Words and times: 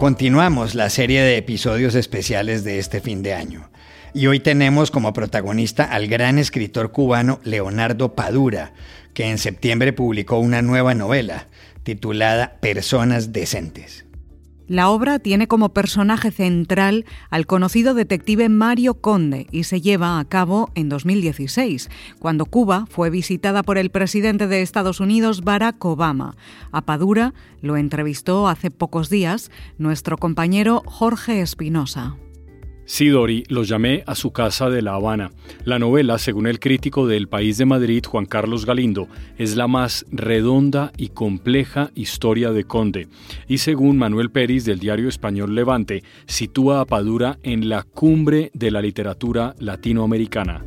Continuamos 0.00 0.74
la 0.74 0.88
serie 0.88 1.20
de 1.20 1.36
episodios 1.36 1.94
especiales 1.94 2.64
de 2.64 2.78
este 2.78 3.02
fin 3.02 3.22
de 3.22 3.34
año. 3.34 3.68
Y 4.14 4.28
hoy 4.28 4.40
tenemos 4.40 4.90
como 4.90 5.12
protagonista 5.12 5.84
al 5.84 6.06
gran 6.06 6.38
escritor 6.38 6.90
cubano 6.90 7.38
Leonardo 7.44 8.14
Padura, 8.14 8.72
que 9.12 9.28
en 9.28 9.36
septiembre 9.36 9.92
publicó 9.92 10.38
una 10.38 10.62
nueva 10.62 10.94
novela 10.94 11.48
titulada 11.82 12.56
Personas 12.62 13.34
Decentes. 13.34 14.06
La 14.70 14.88
obra 14.88 15.18
tiene 15.18 15.48
como 15.48 15.70
personaje 15.70 16.30
central 16.30 17.04
al 17.28 17.44
conocido 17.44 17.92
detective 17.92 18.48
Mario 18.48 18.94
Conde 18.94 19.48
y 19.50 19.64
se 19.64 19.80
lleva 19.80 20.20
a 20.20 20.24
cabo 20.24 20.70
en 20.76 20.88
2016, 20.88 21.90
cuando 22.20 22.46
Cuba 22.46 22.86
fue 22.88 23.10
visitada 23.10 23.64
por 23.64 23.78
el 23.78 23.90
presidente 23.90 24.46
de 24.46 24.62
Estados 24.62 25.00
Unidos 25.00 25.42
Barack 25.42 25.84
Obama. 25.84 26.36
A 26.70 26.82
Padura 26.82 27.34
lo 27.60 27.76
entrevistó 27.76 28.46
hace 28.46 28.70
pocos 28.70 29.10
días 29.10 29.50
nuestro 29.76 30.18
compañero 30.18 30.84
Jorge 30.86 31.40
Espinosa. 31.40 32.14
Sí, 32.92 33.06
Dori, 33.06 33.44
los 33.46 33.68
llamé 33.68 34.02
a 34.08 34.16
su 34.16 34.32
casa 34.32 34.68
de 34.68 34.82
La 34.82 34.94
Habana. 34.94 35.30
La 35.62 35.78
novela, 35.78 36.18
según 36.18 36.48
el 36.48 36.58
crítico 36.58 37.06
del 37.06 37.28
País 37.28 37.56
de 37.56 37.64
Madrid, 37.64 38.04
Juan 38.04 38.26
Carlos 38.26 38.66
Galindo, 38.66 39.06
es 39.38 39.54
la 39.54 39.68
más 39.68 40.04
redonda 40.10 40.90
y 40.96 41.10
compleja 41.10 41.92
historia 41.94 42.50
de 42.50 42.64
Conde. 42.64 43.06
Y 43.46 43.58
según 43.58 43.96
Manuel 43.96 44.32
Pérez 44.32 44.64
del 44.64 44.80
diario 44.80 45.08
español 45.08 45.54
Levante, 45.54 46.02
sitúa 46.26 46.80
a 46.80 46.84
Padura 46.84 47.38
en 47.44 47.68
la 47.68 47.84
cumbre 47.84 48.50
de 48.54 48.72
la 48.72 48.82
literatura 48.82 49.54
latinoamericana. 49.60 50.64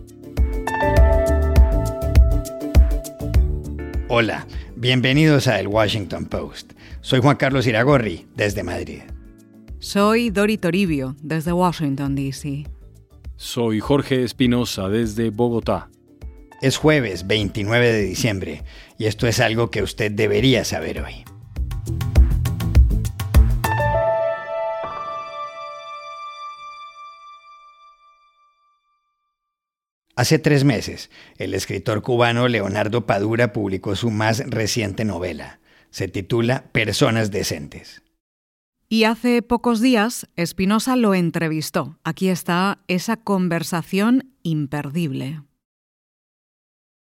Hola, 4.08 4.48
bienvenidos 4.78 5.48
a 5.50 5.60
El 5.60 5.68
Washington 5.68 6.28
Post. 6.28 6.72
Soy 7.02 7.20
Juan 7.20 7.36
Carlos 7.36 7.68
Iragorri, 7.68 8.26
desde 8.34 8.64
Madrid. 8.64 9.02
Soy 9.84 10.30
Dori 10.30 10.58
Toribio, 10.58 11.18
desde 11.22 11.52
Washington, 11.52 12.16
D.C. 12.16 12.66
Soy 13.36 13.82
Jorge 13.82 14.24
Espinosa, 14.24 14.88
desde 14.88 15.30
Bogotá. 15.30 15.90
Es 16.62 16.78
jueves 16.78 17.28
29 17.28 17.92
de 17.92 18.02
diciembre 18.02 18.64
y 18.98 19.08
esto 19.08 19.28
es 19.28 19.42
algo 19.42 19.72
que 19.72 19.84
usted 19.84 20.10
debería 20.10 20.64
saber 20.64 21.02
hoy. 21.02 21.26
Hace 30.16 30.40
tres 30.40 30.64
meses, 30.64 31.12
el 31.38 31.54
escritor 31.54 32.02
cubano 32.02 32.48
Leonardo 32.48 33.06
Padura 33.06 33.52
publicó 33.52 33.98
su 33.98 34.12
más 34.12 34.50
reciente 34.50 35.04
novela. 35.04 35.60
Se 35.90 36.08
titula 36.08 36.72
Personas 36.72 37.32
Decentes. 37.32 38.02
Y 38.94 39.06
hace 39.06 39.42
pocos 39.42 39.82
días 39.82 40.28
Espinosa 40.36 40.96
lo 40.96 41.16
entrevistó. 41.16 41.98
Aquí 42.04 42.30
está 42.30 42.78
esa 42.88 43.18
conversación 43.18 44.36
imperdible. 44.44 45.42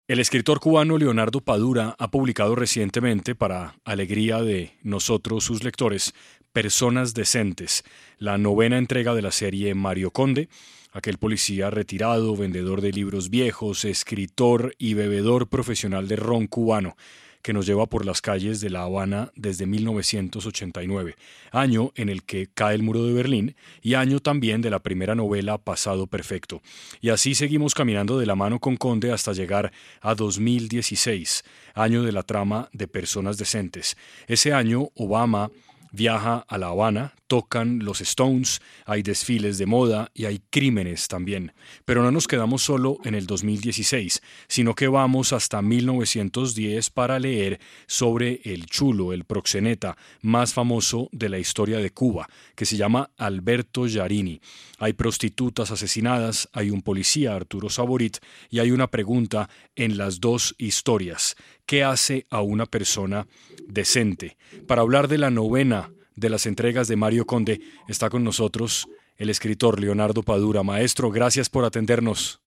El 0.07 0.19
escritor 0.19 0.59
cubano 0.59 0.99
Leonardo 0.99 1.41
Padura 1.41 1.95
ha 1.97 2.11
publicado 2.11 2.53
recientemente, 2.53 3.33
para 3.33 3.79
alegría 3.83 4.43
de 4.43 4.77
nosotros 4.83 5.43
sus 5.43 5.63
lectores, 5.63 6.13
Personas 6.53 7.15
Decentes, 7.15 7.83
la 8.19 8.37
novena 8.37 8.77
entrega 8.77 9.15
de 9.15 9.23
la 9.23 9.31
serie 9.31 9.73
Mario 9.73 10.11
Conde, 10.11 10.49
aquel 10.91 11.17
policía 11.17 11.71
retirado, 11.71 12.35
vendedor 12.35 12.81
de 12.81 12.91
libros 12.91 13.31
viejos, 13.31 13.85
escritor 13.85 14.75
y 14.77 14.93
bebedor 14.93 15.47
profesional 15.47 16.07
de 16.07 16.17
ron 16.17 16.45
cubano 16.45 16.95
que 17.41 17.53
nos 17.53 17.65
lleva 17.65 17.87
por 17.87 18.05
las 18.05 18.21
calles 18.21 18.61
de 18.61 18.69
La 18.69 18.83
Habana 18.83 19.31
desde 19.35 19.65
1989, 19.65 21.15
año 21.51 21.91
en 21.95 22.09
el 22.09 22.23
que 22.23 22.47
cae 22.53 22.75
el 22.75 22.83
muro 22.83 23.05
de 23.05 23.13
Berlín 23.13 23.55
y 23.81 23.95
año 23.95 24.19
también 24.19 24.61
de 24.61 24.69
la 24.69 24.79
primera 24.79 25.15
novela 25.15 25.57
Pasado 25.57 26.07
Perfecto. 26.07 26.61
Y 27.01 27.09
así 27.09 27.35
seguimos 27.35 27.73
caminando 27.73 28.19
de 28.19 28.25
la 28.25 28.35
mano 28.35 28.59
con 28.59 28.77
Conde 28.77 29.11
hasta 29.11 29.33
llegar 29.33 29.71
a 30.01 30.15
2016, 30.15 31.43
año 31.73 32.03
de 32.03 32.11
la 32.11 32.23
trama 32.23 32.69
de 32.73 32.87
Personas 32.87 33.37
Decentes. 33.37 33.97
Ese 34.27 34.53
año 34.53 34.89
Obama 34.95 35.51
viaja 35.91 36.45
a 36.47 36.57
La 36.57 36.67
Habana, 36.67 37.13
tocan 37.27 37.79
los 37.79 38.01
Stones, 38.01 38.61
hay 38.85 39.03
desfiles 39.03 39.57
de 39.57 39.65
moda 39.65 40.11
y 40.13 40.25
hay 40.25 40.41
crímenes 40.49 41.07
también. 41.07 41.53
Pero 41.85 42.03
no 42.03 42.11
nos 42.11 42.27
quedamos 42.27 42.61
solo 42.61 42.97
en 43.05 43.15
el 43.15 43.25
2016, 43.25 44.21
sino 44.47 44.75
que 44.75 44.87
vamos 44.87 45.31
hasta 45.31 45.61
1910 45.61 46.89
para 46.89 47.19
leer 47.19 47.59
sobre 47.87 48.41
el 48.43 48.65
chulo, 48.65 49.13
el 49.13 49.23
proxeneta 49.23 49.97
más 50.21 50.53
famoso 50.53 51.09
de 51.11 51.29
la 51.29 51.39
historia 51.39 51.77
de 51.77 51.91
Cuba, 51.91 52.27
que 52.55 52.65
se 52.65 52.77
llama 52.77 53.11
Alberto 53.17 53.87
Yarini. 53.87 54.41
Hay 54.77 54.93
prostitutas 54.93 55.71
asesinadas, 55.71 56.49
hay 56.53 56.69
un 56.69 56.81
policía, 56.81 57.35
Arturo 57.35 57.69
Saborit, 57.69 58.17
y 58.49 58.59
hay 58.59 58.71
una 58.71 58.87
pregunta 58.87 59.49
en 59.75 59.97
las 59.97 60.19
dos 60.19 60.55
historias. 60.57 61.35
¿Qué 61.71 61.85
hace 61.85 62.27
a 62.29 62.41
una 62.41 62.65
persona 62.65 63.27
decente? 63.65 64.35
Para 64.67 64.81
hablar 64.81 65.07
de 65.07 65.17
la 65.17 65.29
novena 65.29 65.89
de 66.17 66.29
las 66.29 66.45
entregas 66.45 66.89
de 66.89 66.97
Mario 66.97 67.25
Conde, 67.25 67.61
está 67.87 68.09
con 68.09 68.25
nosotros 68.25 68.89
el 69.15 69.29
escritor 69.29 69.79
Leonardo 69.79 70.21
Padura. 70.21 70.63
Maestro, 70.63 71.09
gracias 71.11 71.49
por 71.49 71.63
atendernos. 71.63 72.41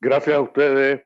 Gracias 0.00 0.34
a 0.34 0.40
ustedes. 0.40 1.02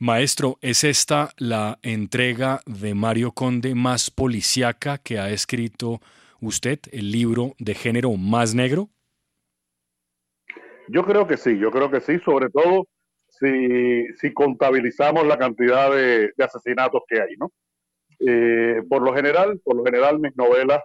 Maestro, 0.00 0.58
¿es 0.60 0.82
esta 0.82 1.32
la 1.36 1.78
entrega 1.82 2.62
de 2.66 2.94
Mario 2.94 3.30
Conde 3.30 3.76
más 3.76 4.10
policíaca 4.10 4.98
que 4.98 5.20
ha 5.20 5.30
escrito 5.30 6.00
usted, 6.40 6.80
el 6.90 7.12
libro 7.12 7.54
de 7.60 7.76
género 7.76 8.10
más 8.16 8.56
negro? 8.56 8.88
Yo 10.88 11.04
creo 11.04 11.28
que 11.28 11.36
sí, 11.36 11.56
yo 11.60 11.70
creo 11.70 11.92
que 11.92 12.00
sí, 12.00 12.18
sobre 12.24 12.50
todo 12.50 12.88
si, 13.42 14.32
contabilizamos 14.32 15.26
la 15.26 15.36
cantidad 15.36 15.90
de, 15.90 16.32
asesinatos 16.38 17.02
que 17.08 17.20
hay, 17.20 17.36
¿no? 17.36 17.52
Eh, 18.20 18.82
por 18.88 19.02
lo 19.02 19.12
general, 19.14 19.60
por 19.64 19.76
lo 19.76 19.84
general 19.84 20.20
mis 20.20 20.36
novelas, 20.36 20.80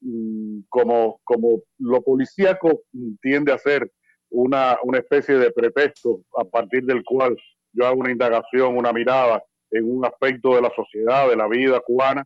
mm, 0.00 0.60
como, 0.68 1.20
como 1.24 1.62
lo 1.78 2.02
policíaco 2.02 2.82
tiende 3.20 3.52
a 3.52 3.58
ser 3.58 3.90
una, 4.30 4.78
una 4.84 4.98
especie 4.98 5.36
de 5.36 5.50
pretexto 5.50 6.22
a 6.38 6.44
partir 6.44 6.84
del 6.84 7.04
cual 7.04 7.36
yo 7.72 7.86
hago 7.86 8.00
una 8.00 8.12
indagación, 8.12 8.76
una 8.76 8.92
mirada 8.92 9.42
en 9.70 9.84
un 9.84 10.04
aspecto 10.04 10.54
de 10.54 10.62
la 10.62 10.72
sociedad, 10.74 11.28
de 11.28 11.36
la 11.36 11.48
vida 11.48 11.80
cubana, 11.80 12.24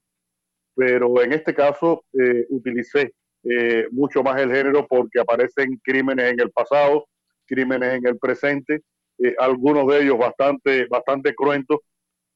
pero 0.76 1.22
en 1.22 1.32
este 1.32 1.54
caso 1.54 2.04
eh, 2.12 2.46
utilicé 2.50 3.12
eh, 3.42 3.86
mucho 3.91 4.22
más 4.22 4.41
el 4.41 4.50
género 4.50 4.86
porque 4.86 5.20
aparecen 5.20 5.80
crímenes 5.82 6.32
en 6.32 6.41
el 6.41 6.50
pasado, 6.50 7.06
crímenes 7.46 7.94
en 7.94 8.06
el 8.06 8.18
presente 8.18 8.82
eh, 9.19 9.34
algunos 9.38 9.86
de 9.86 10.02
ellos 10.02 10.19
bastante, 10.19 10.86
bastante 10.86 11.34
cruentos, 11.34 11.80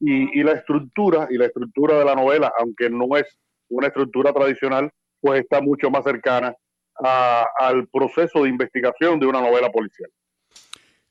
y, 0.01 0.43
la 0.43 0.53
estructura, 0.53 1.27
y 1.29 1.37
la 1.37 1.47
estructura 1.47 1.99
de 1.99 2.05
la 2.05 2.15
novela, 2.15 2.51
aunque 2.57 2.89
no 2.89 3.17
es 3.17 3.25
una 3.69 3.87
estructura 3.87 4.31
tradicional, 4.31 4.89
pues 5.19 5.41
está 5.41 5.61
mucho 5.61 5.89
más 5.89 6.03
cercana 6.03 6.55
al 7.01 7.87
proceso 7.87 8.43
de 8.43 8.49
investigación 8.49 9.19
de 9.19 9.25
una 9.25 9.41
novela 9.41 9.69
policial. 9.69 10.09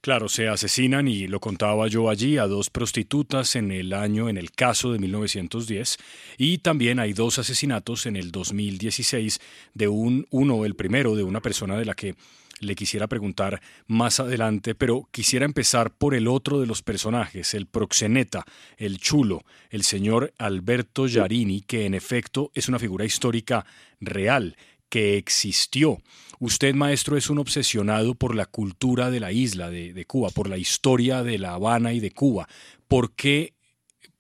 Claro, 0.00 0.28
se 0.28 0.48
asesinan, 0.48 1.08
y 1.08 1.26
lo 1.26 1.40
contaba 1.40 1.88
yo 1.88 2.08
allí, 2.08 2.38
a 2.38 2.46
dos 2.46 2.70
prostitutas 2.70 3.56
en 3.56 3.72
el 3.72 3.92
año, 3.92 4.28
en 4.28 4.36
el 4.36 4.52
caso 4.52 4.92
de 4.92 4.98
1910, 5.00 5.98
y 6.38 6.58
también 6.58 6.98
hay 6.98 7.12
dos 7.12 7.38
asesinatos 7.38 8.06
en 8.06 8.16
el 8.16 8.30
2016 8.30 9.40
de 9.74 9.88
un, 9.88 10.26
uno, 10.30 10.64
el 10.64 10.76
primero, 10.76 11.16
de 11.16 11.24
una 11.24 11.40
persona 11.40 11.76
de 11.76 11.84
la 11.84 11.94
que 11.94 12.14
le 12.60 12.74
quisiera 12.74 13.06
preguntar 13.06 13.60
más 13.86 14.20
adelante, 14.20 14.74
pero 14.74 15.08
quisiera 15.10 15.44
empezar 15.44 15.92
por 15.92 16.14
el 16.14 16.28
otro 16.28 16.60
de 16.60 16.66
los 16.66 16.82
personajes, 16.82 17.54
el 17.54 17.66
proxeneta, 17.66 18.44
el 18.76 18.98
chulo, 18.98 19.42
el 19.70 19.82
señor 19.82 20.32
Alberto 20.38 21.06
Yarini, 21.06 21.62
que 21.62 21.86
en 21.86 21.94
efecto 21.94 22.50
es 22.54 22.68
una 22.68 22.78
figura 22.78 23.04
histórica 23.04 23.66
real 24.00 24.56
que 24.88 25.16
existió. 25.16 26.00
Usted, 26.38 26.74
maestro, 26.74 27.16
es 27.16 27.30
un 27.30 27.38
obsesionado 27.38 28.14
por 28.14 28.34
la 28.34 28.46
cultura 28.46 29.10
de 29.10 29.20
la 29.20 29.32
isla 29.32 29.70
de, 29.70 29.92
de, 29.92 30.04
Cuba, 30.04 30.30
por 30.30 30.48
la 30.48 30.56
historia 30.56 31.22
de 31.22 31.38
La 31.38 31.54
Habana 31.54 31.92
y 31.92 32.00
de 32.00 32.12
Cuba. 32.12 32.48
¿Por 32.86 33.14
qué 33.14 33.54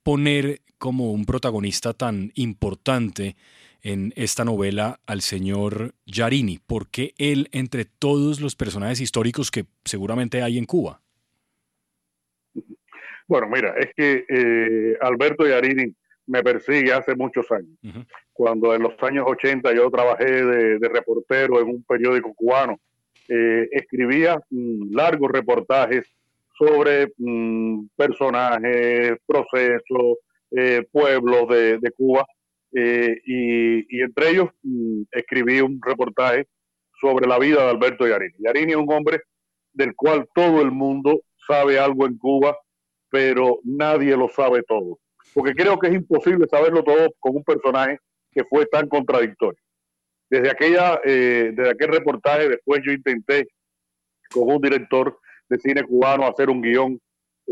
poner 0.02 0.62
como 0.78 1.12
un 1.12 1.24
protagonista 1.24 1.92
tan 1.92 2.32
importante 2.34 3.36
en 3.82 4.12
esta 4.16 4.44
novela 4.44 5.00
al 5.06 5.20
señor 5.20 5.94
Yarini? 6.06 6.58
¿Por 6.58 6.88
qué 6.88 7.14
él 7.18 7.48
entre 7.52 7.84
todos 7.84 8.40
los 8.40 8.56
personajes 8.56 9.00
históricos 9.00 9.50
que 9.50 9.66
seguramente 9.84 10.42
hay 10.42 10.58
en 10.58 10.64
Cuba? 10.64 11.00
Bueno, 13.26 13.48
mira, 13.48 13.74
es 13.78 13.90
que 13.94 14.24
eh, 14.28 14.96
Alberto 15.00 15.46
Yarini 15.46 15.94
me 16.26 16.42
persigue 16.42 16.92
hace 16.92 17.14
muchos 17.14 17.50
años. 17.50 17.76
Cuando 18.32 18.74
en 18.74 18.82
los 18.82 18.94
años 19.02 19.24
80 19.26 19.74
yo 19.74 19.90
trabajé 19.90 20.44
de, 20.44 20.88
reportero 20.88 21.60
en 21.60 21.68
un 21.68 21.82
periódico 21.82 22.32
cubano, 22.34 22.78
eh, 23.28 23.68
escribía 23.72 24.38
mm, 24.50 24.94
largos 24.94 25.30
reportajes 25.30 26.06
sobre 26.56 27.12
mm, 27.18 27.88
personajes, 27.96 29.18
procesos, 29.26 30.18
eh, 30.50 30.86
pueblos 30.90 31.48
de, 31.48 31.78
de 31.78 31.90
Cuba 31.90 32.26
y, 32.72 34.00
entre 34.02 34.30
ellos 34.30 34.48
mm, 34.62 35.02
escribí 35.12 35.60
un 35.60 35.80
reportaje 35.82 36.46
sobre 37.00 37.26
la 37.26 37.38
vida 37.38 37.64
de 37.64 37.70
Alberto 37.70 38.06
Yarini. 38.06 38.34
Yarini 38.38 38.72
es 38.72 38.78
un 38.78 38.92
hombre 38.92 39.22
del 39.72 39.94
cual 39.94 40.28
todo 40.34 40.60
el 40.60 40.70
mundo 40.70 41.22
sabe 41.46 41.78
algo 41.78 42.06
en 42.06 42.18
Cuba, 42.18 42.56
pero 43.10 43.60
nadie 43.64 44.16
lo 44.16 44.28
sabe 44.28 44.62
todo. 44.62 44.98
Porque 45.34 45.54
creo 45.54 45.78
que 45.78 45.88
es 45.88 45.94
imposible 45.94 46.46
saberlo 46.50 46.82
todo 46.82 47.08
con 47.20 47.36
un 47.36 47.44
personaje 47.44 47.98
que 48.32 48.44
fue 48.44 48.66
tan 48.66 48.88
contradictorio. 48.88 49.60
Desde, 50.30 50.50
aquella, 50.50 51.00
eh, 51.04 51.52
desde 51.54 51.70
aquel 51.70 51.88
reportaje, 51.88 52.48
después 52.48 52.80
yo 52.84 52.92
intenté 52.92 53.48
con 54.30 54.50
un 54.50 54.60
director 54.60 55.18
de 55.48 55.58
cine 55.58 55.82
cubano 55.84 56.26
hacer 56.26 56.50
un 56.50 56.60
guion 56.60 57.00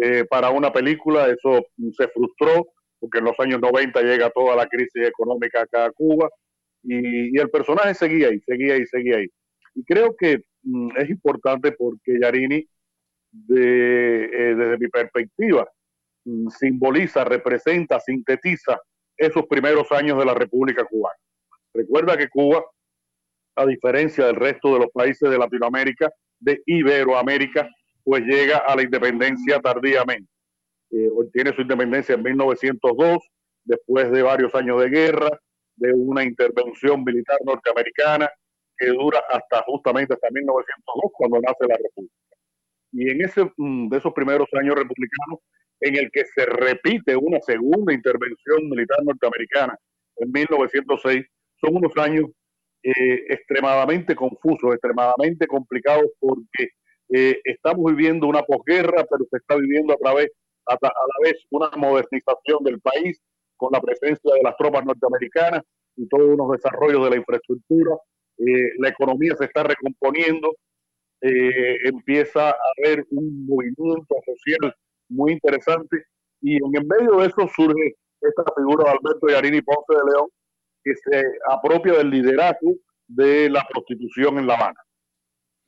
eh, 0.02 0.24
para 0.28 0.50
una 0.50 0.70
película, 0.72 1.26
eso 1.28 1.64
se 1.96 2.08
frustró, 2.08 2.66
porque 2.98 3.18
en 3.18 3.24
los 3.24 3.38
años 3.38 3.60
90 3.60 4.00
llega 4.02 4.30
toda 4.30 4.56
la 4.56 4.66
crisis 4.66 5.06
económica 5.06 5.62
acá 5.62 5.86
a 5.86 5.92
Cuba, 5.92 6.28
y, 6.82 7.38
el 7.38 7.50
personaje 7.50 7.94
seguía 7.94 8.28
ahí, 8.28 8.40
seguía 8.40 8.74
ahí, 8.74 8.86
seguía 8.86 9.16
ahí. 9.16 9.26
Y 9.74 9.84
creo 9.84 10.14
que 10.16 10.42
mm, 10.62 10.96
es 10.96 11.10
importante 11.10 11.72
porque 11.72 12.18
Yarini, 12.20 12.66
de, 13.30 14.24
eh, 14.24 14.54
desde 14.54 14.78
mi 14.78 14.88
perspectiva, 14.88 15.68
mm, 16.24 16.48
simboliza, 16.48 17.24
representa, 17.24 18.00
sintetiza 18.00 18.78
esos 19.16 19.46
primeros 19.46 19.90
años 19.92 20.18
de 20.18 20.24
la 20.24 20.34
República 20.34 20.84
Cubana. 20.84 21.16
Recuerda 21.74 22.16
que 22.16 22.28
Cuba, 22.28 22.64
a 23.56 23.66
diferencia 23.66 24.26
del 24.26 24.36
resto 24.36 24.74
de 24.74 24.80
los 24.80 24.90
países 24.92 25.28
de 25.28 25.38
Latinoamérica, 25.38 26.10
de 26.38 26.62
Iberoamérica, 26.66 27.68
pues 28.04 28.22
llega 28.24 28.58
a 28.58 28.76
la 28.76 28.82
independencia 28.82 29.60
tardíamente. 29.60 30.30
Eh, 30.96 31.10
obtiene 31.14 31.54
su 31.54 31.60
independencia 31.60 32.14
en 32.14 32.22
1902, 32.22 33.18
después 33.64 34.10
de 34.10 34.22
varios 34.22 34.54
años 34.54 34.80
de 34.80 34.88
guerra, 34.88 35.28
de 35.76 35.92
una 35.92 36.24
intervención 36.24 37.04
militar 37.04 37.36
norteamericana 37.44 38.30
que 38.78 38.86
dura 38.86 39.22
hasta 39.28 39.62
justamente 39.66 40.14
hasta 40.14 40.28
1902, 40.30 41.12
cuando 41.12 41.40
nace 41.40 41.66
la 41.68 41.76
República. 41.76 42.14
Y 42.92 43.10
en 43.10 43.20
ese, 43.22 43.44
mm, 43.56 43.88
de 43.90 43.98
esos 43.98 44.14
primeros 44.14 44.48
años 44.54 44.74
republicanos, 44.74 45.40
en 45.80 45.96
el 45.96 46.10
que 46.10 46.24
se 46.34 46.46
repite 46.46 47.14
una 47.14 47.40
segunda 47.40 47.92
intervención 47.92 48.68
militar 48.70 48.98
norteamericana 49.04 49.76
en 50.16 50.32
1906, 50.32 51.26
son 51.60 51.76
unos 51.76 51.92
años 51.98 52.30
eh, 52.82 53.24
extremadamente 53.28 54.14
confusos, 54.14 54.72
extremadamente 54.72 55.46
complicados, 55.46 56.06
porque 56.18 56.70
eh, 57.10 57.38
estamos 57.44 57.84
viviendo 57.94 58.26
una 58.26 58.42
posguerra, 58.42 59.04
pero 59.10 59.26
se 59.30 59.36
está 59.36 59.56
viviendo 59.56 59.92
a 59.92 59.96
través, 59.96 60.30
a, 60.68 60.74
a 60.74 60.78
la 60.82 61.22
vez, 61.22 61.34
una 61.50 61.70
modernización 61.76 62.64
del 62.64 62.80
país 62.80 63.20
con 63.56 63.70
la 63.72 63.80
presencia 63.80 64.34
de 64.34 64.42
las 64.42 64.56
tropas 64.56 64.84
norteamericanas 64.84 65.62
y 65.96 66.06
todos 66.08 66.28
unos 66.28 66.52
desarrollos 66.52 67.04
de 67.04 67.10
la 67.10 67.16
infraestructura. 67.16 67.96
Eh, 68.38 68.72
la 68.78 68.88
economía 68.88 69.34
se 69.36 69.46
está 69.46 69.62
recomponiendo, 69.62 70.54
empieza 71.22 72.50
a 72.50 72.56
haber 72.76 73.04
un 73.10 73.46
movimiento 73.46 74.14
social 74.24 74.74
muy 75.08 75.32
interesante 75.32 76.04
y 76.42 76.56
en 76.56 76.86
medio 76.86 77.16
de 77.16 77.26
eso 77.26 77.48
surge 77.54 77.96
esta 78.20 78.44
figura 78.56 78.84
de 78.84 78.90
Alberto 78.90 79.28
Yarini 79.28 79.62
Ponce 79.62 79.94
de 79.94 80.12
León 80.12 80.28
que 80.84 80.94
se 80.94 81.24
apropia 81.48 81.94
del 81.94 82.10
liderazgo 82.10 82.74
de 83.08 83.50
la 83.50 83.66
prostitución 83.68 84.38
en 84.38 84.46
La 84.46 84.54
Habana. 84.54 84.80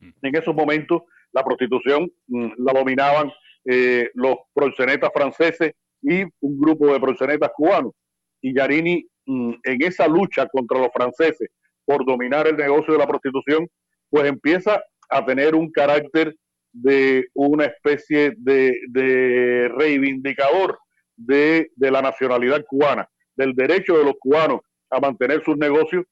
Mm. 0.00 0.10
En 0.22 0.36
esos 0.36 0.54
momentos 0.54 1.02
la 1.32 1.44
prostitución 1.44 2.10
mm, 2.28 2.50
la 2.58 2.72
dominaban 2.72 3.32
eh, 3.70 4.10
los 4.14 4.36
proxenetas 4.54 5.10
franceses 5.12 5.72
y 6.00 6.22
un 6.22 6.58
grupo 6.58 6.90
de 6.90 6.98
proxenetas 6.98 7.50
cubanos. 7.54 7.92
Y 8.40 8.56
Yarini, 8.56 9.06
mm, 9.26 9.52
en 9.62 9.82
esa 9.82 10.08
lucha 10.08 10.46
contra 10.46 10.78
los 10.78 10.88
franceses 10.90 11.50
por 11.84 12.06
dominar 12.06 12.46
el 12.46 12.56
negocio 12.56 12.94
de 12.94 12.98
la 12.98 13.06
prostitución, 13.06 13.68
pues 14.08 14.26
empieza 14.26 14.82
a 15.10 15.26
tener 15.26 15.54
un 15.54 15.70
carácter 15.70 16.34
de 16.72 17.26
una 17.34 17.66
especie 17.66 18.32
de, 18.38 19.70
reivindicador 19.76 20.78
de, 21.16 21.68
la 21.76 22.00
nacionalidad 22.00 22.64
cubana, 22.66 23.06
del 23.36 23.54
derecho 23.54 23.98
de 23.98 24.04
los 24.04 24.14
cubanos 24.18 24.60
a 24.90 24.98
mantener 24.98 25.44
sus 25.44 25.58
negocios, 25.58 26.06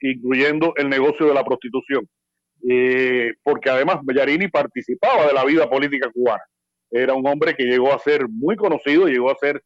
incluyendo 0.00 0.72
el 0.76 0.88
negocio 0.88 1.26
de 1.26 1.34
la 1.34 1.44
prostitución. 1.44 2.08
Eh, 2.66 3.32
porque 3.42 3.68
además 3.68 3.98
Bellarini 4.02 4.48
participaba 4.48 5.26
de 5.26 5.34
la 5.34 5.44
vida 5.44 5.68
política 5.68 6.10
cubana. 6.10 6.42
Era 6.92 7.14
un 7.14 7.26
hombre 7.26 7.54
que 7.54 7.64
llegó 7.64 7.92
a 7.92 7.98
ser 7.98 8.28
muy 8.28 8.54
conocido, 8.54 9.08
llegó 9.08 9.30
a 9.30 9.36
ser 9.36 9.62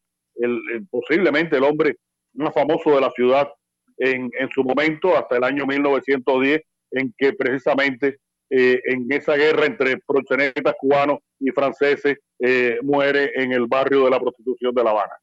posiblemente 0.91 1.57
el 1.57 1.65
hombre 1.65 1.97
más 2.35 2.55
famoso 2.55 2.95
de 2.95 3.01
la 3.01 3.11
ciudad 3.11 3.49
en, 3.99 4.31
en 4.39 4.49
su 4.51 4.63
momento, 4.63 5.17
hasta 5.17 5.37
el 5.37 5.45
año 5.45 5.67
1910, 5.67 6.63
en 6.93 7.15
que 7.19 7.33
precisamente 7.33 8.19
eh, 8.49 8.81
en 8.85 9.07
esa 9.11 9.35
guerra 9.35 9.67
entre 9.67 9.99
proxenetas 9.99 10.75
cubanos 10.79 11.19
y 11.41 11.51
franceses 11.51 12.19
eh, 12.39 12.79
muere 12.83 13.33
en 13.35 13.53
el 13.53 13.67
barrio 13.67 14.05
de 14.05 14.11
la 14.11 14.21
prostitución 14.21 14.73
de 14.73 14.85
La 14.85 14.91
Habana. 14.91 15.15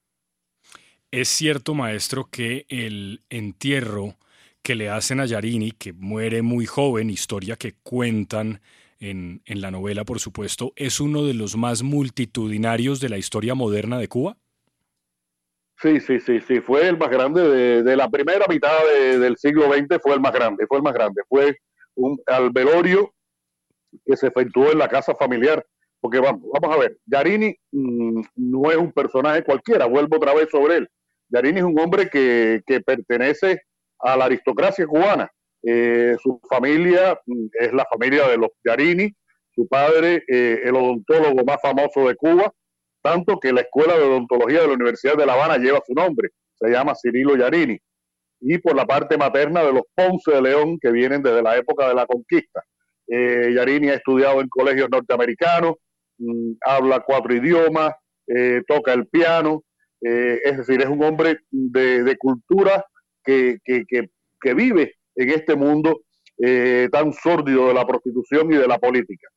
Es 1.09 1.29
cierto, 1.29 1.73
maestro, 1.73 2.27
que 2.29 2.65
el 2.67 3.21
entierro 3.29 4.15
que 4.61 4.75
le 4.75 4.89
hacen 4.89 5.19
a 5.19 5.25
Yarini, 5.25 5.71
que 5.71 5.93
muere 5.93 6.41
muy 6.41 6.65
joven, 6.65 7.09
historia 7.09 7.55
que 7.55 7.75
cuentan 7.83 8.61
en, 9.03 9.41
la 9.45 9.71
novela, 9.71 10.05
por 10.05 10.19
supuesto, 10.19 10.73
es 10.75 10.99
uno 10.99 11.23
de 11.25 11.33
los 11.33 11.57
más 11.57 11.83
multitudinarios 11.83 12.99
de 12.99 13.09
la 13.09 13.17
historia 13.17 13.53
moderna 13.53 13.97
de 13.97 14.07
Cuba? 14.07 14.37
Sí, 15.81 15.99
sí, 15.99 16.19
sí, 16.19 16.39
sí, 16.39 16.61
fue 16.61 16.87
el 16.87 16.97
más 16.97 17.09
grande 17.09 17.83
de, 17.83 17.95
la 17.97 18.09
primera 18.09 18.45
mitad 18.47 18.71
del 19.19 19.35
siglo 19.37 19.65
XX, 19.73 19.99
fue 20.01 20.13
el 20.13 20.21
más 20.21 20.31
grande, 20.31 20.65
fue 20.67 20.77
el 20.77 20.83
más 20.83 20.93
grande, 20.93 21.21
fue 21.27 21.57
un, 21.95 22.17
al 22.25 22.51
velorio 22.51 23.13
que 24.05 24.15
se 24.15 24.27
efectuó 24.27 24.71
en 24.71 24.77
la 24.77 24.87
casa 24.87 25.13
familiar. 25.15 25.65
Porque 25.99 26.19
vamos, 26.19 26.41
vamos 26.51 26.75
a 26.75 26.79
ver, 26.79 26.97
Yarini 27.05 27.55
mm, 27.71 28.21
no 28.35 28.71
es 28.71 28.77
un 28.77 28.91
personaje 28.91 29.43
cualquiera, 29.43 29.85
vuelvo 29.85 30.17
otra 30.17 30.33
vez 30.33 30.49
sobre 30.49 30.77
él. 30.77 30.89
Yarini 31.29 31.59
es 31.59 31.65
un 31.65 31.79
hombre 31.79 32.09
que, 32.09 32.61
pertenece 32.85 33.61
a 33.99 34.17
la 34.17 34.25
aristocracia 34.25 34.85
cubana. 34.85 35.31
Eh, 35.65 36.15
su 36.21 36.41
familia 36.49 37.19
es 37.53 37.71
la 37.71 37.85
familia 37.85 38.27
de 38.27 38.37
los 38.37 38.49
Yarini, 38.65 39.09
su 39.55 39.67
padre, 39.67 40.23
eh, 40.27 40.61
el 40.63 40.75
odontólogo 40.75 41.43
más 41.45 41.61
famoso 41.61 42.07
de 42.07 42.15
Cuba, 42.15 42.51
tanto 43.01 43.39
que 43.39 43.53
la 43.53 43.61
Escuela 43.61 43.97
de 43.97 44.03
Odontología 44.03 44.61
de 44.61 44.67
la 44.67 44.73
Universidad 44.73 45.15
de 45.15 45.25
La 45.25 45.33
Habana 45.33 45.57
lleva 45.57 45.81
su 45.85 45.93
nombre, 45.93 46.29
se 46.55 46.69
llama 46.69 46.95
Cirilo 46.95 47.37
Yarini 47.37 47.79
y 48.45 48.57
por 48.57 48.75
la 48.75 48.85
parte 48.85 49.17
materna 49.17 49.63
de 49.63 49.71
los 49.71 49.83
Ponce 49.95 50.31
de 50.31 50.41
León, 50.41 50.77
que 50.81 50.91
vienen 50.91 51.23
desde 51.23 51.41
la 51.41 51.55
época 51.55 51.87
de 51.87 51.93
la 51.93 52.05
conquista. 52.05 52.61
Eh, 53.07 53.53
Yarini 53.55 53.89
ha 53.89 53.95
estudiado 53.95 54.41
en 54.41 54.49
colegios 54.49 54.89
norteamericanos, 54.89 55.75
mm, 56.17 56.51
habla 56.65 56.99
cuatro 56.99 57.33
idiomas, 57.33 57.93
eh, 58.27 58.61
toca 58.67 58.91
el 58.91 59.07
piano, 59.07 59.63
es 60.01 60.57
decir, 60.57 60.81
es 60.81 60.89
un 60.89 61.01
hombre 61.01 61.37
de, 61.49 62.17
cultura 62.17 62.85
que, 63.23 63.57
vive 64.53 64.95
en 65.15 65.29
este 65.29 65.55
mundo 65.55 66.01
tan 66.91 67.13
sórdido 67.13 67.67
de 67.67 67.73
la 67.73 67.85
prostitución 67.85 68.51
y 68.51 68.57
de 68.57 68.67
la 68.67 68.77
política. 68.79 69.27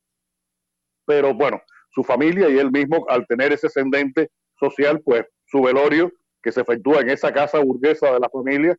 Pero 1.06 1.35
bueno, 1.35 1.62
su 1.90 2.02
familia 2.02 2.49
y 2.49 2.59
él 2.59 2.71
mismo, 2.73 3.06
al 3.09 3.26
tener 3.26 3.52
ese 3.52 3.68
ascendente 3.68 4.30
social, 4.59 5.00
pues 5.04 5.25
su 5.45 5.62
velorio 5.62 6.11
que 6.42 6.50
se 6.52 6.62
efectúa 6.62 7.00
en 7.00 7.11
esa 7.11 7.33
casa 7.33 7.59
burguesa 7.59 8.12
de 8.12 8.21
la 8.21 8.28
familia, 8.28 8.76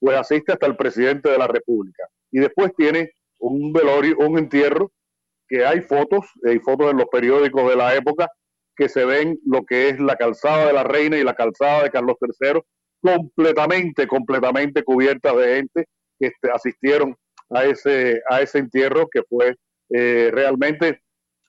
pues 0.00 0.16
asiste 0.16 0.52
hasta 0.52 0.66
el 0.66 0.76
presidente 0.76 1.28
de 1.28 1.38
la 1.38 1.46
República. 1.46 2.04
Y 2.30 2.40
después 2.40 2.72
tiene 2.76 3.10
un 3.38 3.72
velorio, 3.72 4.16
un 4.18 4.38
entierro, 4.38 4.90
que 5.48 5.64
hay 5.64 5.80
fotos, 5.82 6.26
hay 6.44 6.58
fotos 6.58 6.90
en 6.90 6.96
los 6.96 7.06
periódicos 7.06 7.68
de 7.68 7.76
la 7.76 7.94
época, 7.94 8.28
que 8.74 8.88
se 8.88 9.04
ven 9.04 9.38
lo 9.46 9.64
que 9.64 9.88
es 9.88 10.00
la 10.00 10.16
calzada 10.16 10.66
de 10.66 10.72
la 10.72 10.82
reina 10.82 11.16
y 11.18 11.24
la 11.24 11.34
calzada 11.34 11.84
de 11.84 11.90
Carlos 11.90 12.16
III, 12.20 12.60
completamente, 13.00 14.06
completamente 14.06 14.82
cubiertas 14.82 15.36
de 15.36 15.56
gente 15.56 15.86
que 16.18 16.28
este, 16.28 16.50
asistieron 16.50 17.16
a 17.50 17.64
ese, 17.64 18.20
a 18.28 18.40
ese 18.40 18.58
entierro 18.58 19.08
que 19.08 19.22
fue 19.22 19.56
eh, 19.90 20.30
realmente, 20.32 21.00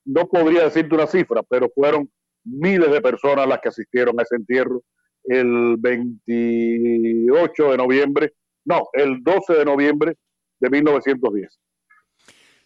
no 0.06 0.28
podría 0.28 0.66
decirte 0.66 0.96
una 0.96 1.08
cifra, 1.08 1.42
pero 1.44 1.70
fueron 1.74 2.10
miles 2.44 2.92
de 2.92 3.02
personas 3.02 3.48
las 3.48 3.60
que 3.60 3.70
asistieron 3.70 4.20
a 4.20 4.24
ese 4.24 4.36
entierro 4.36 4.84
el 5.24 5.76
28 5.78 7.72
de 7.72 7.78
noviembre, 7.78 8.34
no, 8.66 8.88
el 8.94 9.22
12 9.24 9.54
de 9.54 9.66
noviembre 9.66 10.16
de 10.60 10.70
1910. 10.70 11.60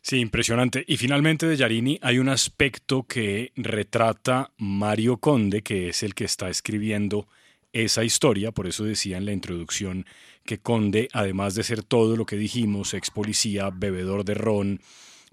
Sí, 0.04 0.20
impresionante. 0.20 0.84
Y 0.88 0.98
finalmente 0.98 1.46
de 1.46 1.56
Yarini 1.56 2.00
hay 2.02 2.18
un 2.18 2.30
aspecto 2.30 3.04
que 3.04 3.52
retrata 3.56 4.52
Mario 4.58 5.18
Conde, 5.18 5.62
que 5.62 5.90
es 5.90 6.02
el 6.02 6.16
que 6.16 6.26
está 6.26 6.50
escribiendo 6.50 7.28
esa 7.74 8.04
historia, 8.04 8.52
por 8.52 8.68
eso 8.68 8.84
decía 8.84 9.18
en 9.18 9.26
la 9.26 9.32
introducción 9.32 10.06
que 10.46 10.60
Conde, 10.60 11.08
además 11.14 11.56
de 11.56 11.64
ser 11.64 11.84
todo 11.84 12.18
lo 12.18 12.26
que 12.26 12.36
dijimos, 12.36 12.94
ex 12.94 13.12
policía, 13.12 13.70
bebedor 13.74 14.26
de 14.26 14.34
ron, 14.34 14.82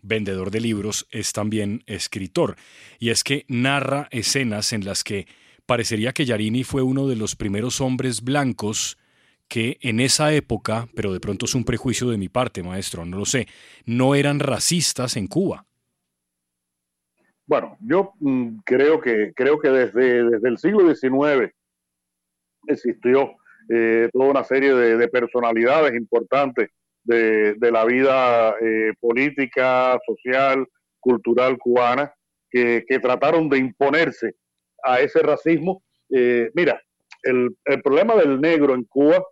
vendedor 0.03 0.51
de 0.51 0.61
libros, 0.61 1.07
es 1.11 1.33
también 1.33 1.83
escritor. 1.87 2.57
Y 2.99 3.11
es 3.11 3.25
que 3.25 3.45
narra 3.49 4.09
escenas 4.11 4.73
en 4.73 4.85
las 4.85 5.05
que 5.05 5.27
parecería 5.67 6.13
que 6.13 6.25
Yarini 6.25 6.65
fue 6.65 6.83
uno 6.83 7.09
de 7.09 7.17
los 7.17 7.37
primeros 7.37 7.81
hombres 7.81 8.23
blancos 8.23 8.99
que 9.49 9.79
en 9.81 9.99
esa 9.99 10.33
época, 10.33 10.89
pero 10.95 11.13
de 11.13 11.21
pronto 11.21 11.47
es 11.47 11.55
un 11.55 11.65
prejuicio 11.65 12.09
de 12.11 12.19
mi 12.19 12.29
parte, 12.29 12.63
maestro, 12.63 13.05
no 13.05 13.19
lo 13.19 13.25
sé, 13.25 13.49
no 13.87 14.15
eran 14.15 14.41
racistas 14.41 15.17
en 15.17 15.27
Cuba. 15.27 15.65
Bueno, 17.47 17.79
yo 17.81 18.13
mm, 18.21 18.59
creo 18.65 19.01
que 19.01 19.33
creo 19.35 19.59
que 19.59 19.71
desde, 19.71 20.23
desde 20.23 20.49
el 20.49 20.59
siglo 20.59 20.95
XIX 20.95 21.55
existió 22.67 23.33
eh, 23.69 24.09
toda 24.13 24.31
una 24.31 24.45
serie 24.45 24.75
de, 24.75 25.09
personalidades 25.09 25.95
importantes 25.95 26.69
de, 27.05 27.71
la 27.71 27.85
vida 27.85 28.55
eh, 28.61 28.93
política, 29.01 29.99
social, 30.07 30.67
cultural 31.01 31.59
cubana 31.59 32.13
que, 32.51 32.85
trataron 33.01 33.49
de 33.49 33.59
imponerse 33.59 34.35
a 34.83 35.01
ese 35.01 35.21
racismo. 35.21 35.83
Eh, 36.11 36.51
mira, 36.55 36.81
el, 37.23 37.57
problema 37.83 38.15
del 38.17 38.41
negro 38.41 38.75
en 38.75 38.85
Cuba 38.85 39.23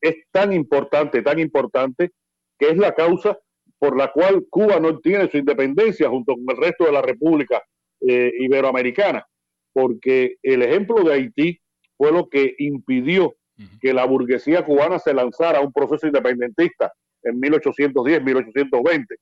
es 0.00 0.16
tan 0.30 0.52
importante, 0.52 1.22
tan 1.22 1.38
importante, 1.38 2.10
que 2.58 2.68
es 2.70 2.76
la 2.76 2.94
causa 2.94 3.38
por 3.78 3.96
la 3.96 4.12
cual 4.12 4.44
Cuba 4.50 4.78
no 4.78 4.98
tiene 4.98 5.30
su 5.30 5.38
independencia 5.38 6.08
junto 6.08 6.34
con 6.34 6.44
el 6.48 6.56
resto 6.56 6.84
de 6.84 6.92
la 6.92 7.02
República 7.02 7.62
eh, 8.00 8.30
Iberoamericana, 8.38 9.26
porque 9.72 10.36
el 10.42 10.62
ejemplo 10.62 11.02
de 11.02 11.14
Haití 11.14 11.60
fue 12.00 12.12
lo 12.12 12.30
que 12.30 12.54
impidió 12.56 13.36
que 13.78 13.92
la 13.92 14.06
burguesía 14.06 14.64
cubana 14.64 14.98
se 14.98 15.12
lanzara 15.12 15.58
a 15.58 15.60
un 15.60 15.70
proceso 15.70 16.06
independentista 16.06 16.90
en 17.22 17.38
1810, 17.38 18.24
1820. 18.24 19.16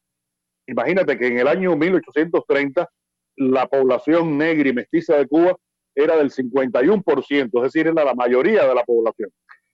Imagínate 0.68 1.18
que 1.18 1.26
en 1.26 1.40
el 1.40 1.48
año 1.48 1.74
1830 1.74 2.88
la 3.34 3.66
población 3.66 4.38
negra 4.38 4.68
y 4.68 4.72
mestiza 4.72 5.16
de 5.16 5.26
Cuba 5.26 5.56
era 5.92 6.16
del 6.18 6.30
51%, 6.30 7.50
es 7.52 7.62
decir, 7.64 7.88
era 7.88 8.04
la 8.04 8.14
mayoría 8.14 8.64
de 8.64 8.74
la 8.76 8.84
población. 8.84 9.28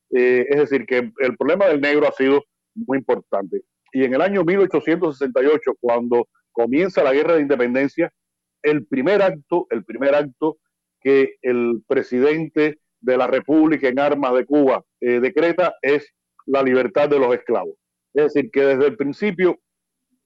Eh, 0.09 0.47
es 0.49 0.57
decir, 0.61 0.87
que 0.87 1.13
el 1.19 1.37
problema 1.37 1.67
del 1.67 1.83
negro 1.83 2.09
ha 2.09 2.13
sido 2.13 2.43
muy 2.75 2.97
importante. 2.97 3.65
Y 3.93 4.05
en 4.05 4.15
el 4.15 4.23
año 4.23 4.45
1868, 4.45 5.73
cuando 5.79 6.27
comienza 6.53 7.05
la 7.05 7.13
guerra 7.13 7.35
de 7.35 7.43
independencia, 7.43 8.11
el 8.63 8.87
primer 8.87 9.21
acto, 9.21 9.67
el 9.69 9.85
primer 9.85 10.15
acto 10.15 10.57
que 11.03 11.35
el 11.43 11.83
presidente 11.87 12.79
de 13.05 13.17
la 13.17 13.27
República 13.27 13.89
en 13.89 13.99
Armas 13.99 14.35
de 14.35 14.47
Cuba 14.47 14.83
eh, 15.01 15.21
decreta 15.21 15.75
es 15.83 16.13
la 16.47 16.63
libertad 16.63 17.09
de 17.09 17.19
los 17.19 17.35
esclavos. 17.35 17.75
Es 18.13 18.33
decir, 18.33 18.51
que 18.51 18.63
desde 18.63 18.87
el 18.87 18.97
principio 18.97 19.59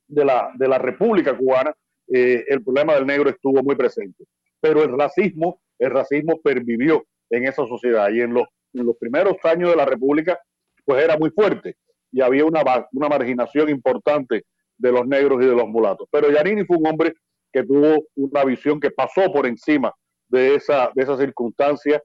de 0.06 0.24
la, 0.24 0.50
de 0.54 0.68
la 0.68 0.78
República 0.78 1.36
Cubana, 1.36 1.74
eh, 2.12 2.44
el 2.48 2.62
problema 2.62 2.94
del 2.94 3.06
negro 3.06 3.30
estuvo 3.30 3.62
muy 3.62 3.76
presente. 3.76 4.24
Pero 4.60 4.82
el 4.82 4.96
racismo, 4.96 5.60
el 5.78 5.90
racismo 5.90 6.40
pervivió 6.42 7.04
en 7.30 7.44
esa 7.44 7.66
sociedad 7.66 8.10
y 8.10 8.20
en 8.20 8.34
los 8.34 8.46
en 8.74 8.86
los 8.86 8.96
primeros 8.96 9.36
años 9.44 9.70
de 9.70 9.76
la 9.76 9.84
República, 9.84 10.38
pues 10.84 11.02
era 11.02 11.16
muy 11.18 11.30
fuerte 11.30 11.76
y 12.10 12.20
había 12.20 12.44
una, 12.44 12.62
una 12.92 13.08
marginación 13.08 13.68
importante 13.68 14.44
de 14.76 14.92
los 14.92 15.06
negros 15.06 15.42
y 15.42 15.46
de 15.46 15.54
los 15.54 15.68
mulatos. 15.68 16.08
Pero 16.10 16.30
Yarini 16.30 16.64
fue 16.64 16.78
un 16.78 16.86
hombre 16.86 17.14
que 17.52 17.64
tuvo 17.64 18.06
una 18.14 18.44
visión 18.44 18.80
que 18.80 18.90
pasó 18.90 19.32
por 19.32 19.46
encima 19.46 19.92
de 20.28 20.54
esa, 20.54 20.90
de 20.94 21.02
esa 21.02 21.16
circunstancia 21.16 22.02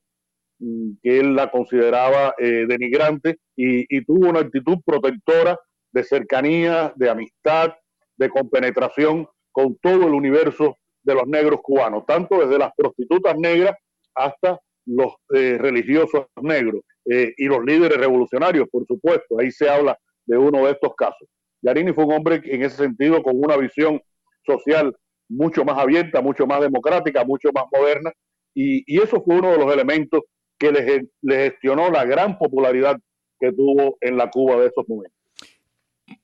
que 1.02 1.20
él 1.20 1.36
la 1.36 1.52
consideraba 1.52 2.34
eh, 2.38 2.66
denigrante 2.68 3.40
y, 3.56 4.04
tuvo 4.06 4.30
una 4.30 4.40
actitud 4.40 4.78
protectora 4.86 5.60
de 5.92 6.04
cercanía, 6.04 6.94
de 6.96 7.10
amistad, 7.10 7.74
de 8.18 8.30
compenetración 8.30 9.28
con 9.52 9.78
todo 9.78 10.08
el 10.08 10.14
universo 10.14 10.78
de 11.04 11.16
los 11.16 11.28
negros 11.28 11.60
cubanos, 11.62 12.06
tanto 12.06 12.40
desde 12.40 12.58
las 12.58 12.72
prostitutas 12.76 13.36
negras 13.38 13.76
hasta 14.16 14.60
los 14.86 15.14
eh, 15.34 15.58
religiosos 15.60 16.26
negros 16.42 16.82
eh, 17.06 17.34
y 17.38 17.46
los 17.46 17.64
líderes 17.64 17.98
revolucionarios, 17.98 18.68
por 18.70 18.86
supuesto. 18.86 19.40
Ahí 19.40 19.52
se 19.52 19.70
habla 19.70 19.98
de 20.26 20.38
uno 20.38 20.66
de 20.66 20.72
estos 20.72 20.96
casos. 20.96 21.28
Yarini 21.62 21.94
fue 21.94 22.06
un 22.06 22.14
hombre 22.14 22.42
en 22.46 22.64
ese 22.64 22.78
sentido 22.78 23.22
con 23.22 23.34
una 23.38 23.58
visión 23.58 24.02
social 24.46 24.96
mucho 25.30 25.64
más 25.64 25.78
abierta, 25.78 26.22
mucho 26.22 26.46
más 26.46 26.62
democrática, 26.62 27.24
mucho 27.24 27.50
más 27.54 27.66
moderna, 27.72 28.12
y, 28.54 29.02
eso 29.02 29.22
fue 29.24 29.38
uno 29.38 29.52
de 29.52 29.58
los 29.58 29.74
elementos 29.74 30.22
que 30.58 30.72
le, 30.72 31.08
le 31.22 31.50
gestionó 31.50 31.90
la 31.90 32.06
gran 32.06 32.38
popularidad 32.38 32.98
que 33.40 33.52
tuvo 33.52 33.98
en 34.02 34.18
la 34.18 34.30
Cuba 34.30 34.58
de 34.58 34.68
esos 34.68 34.88
momentos. 34.88 35.18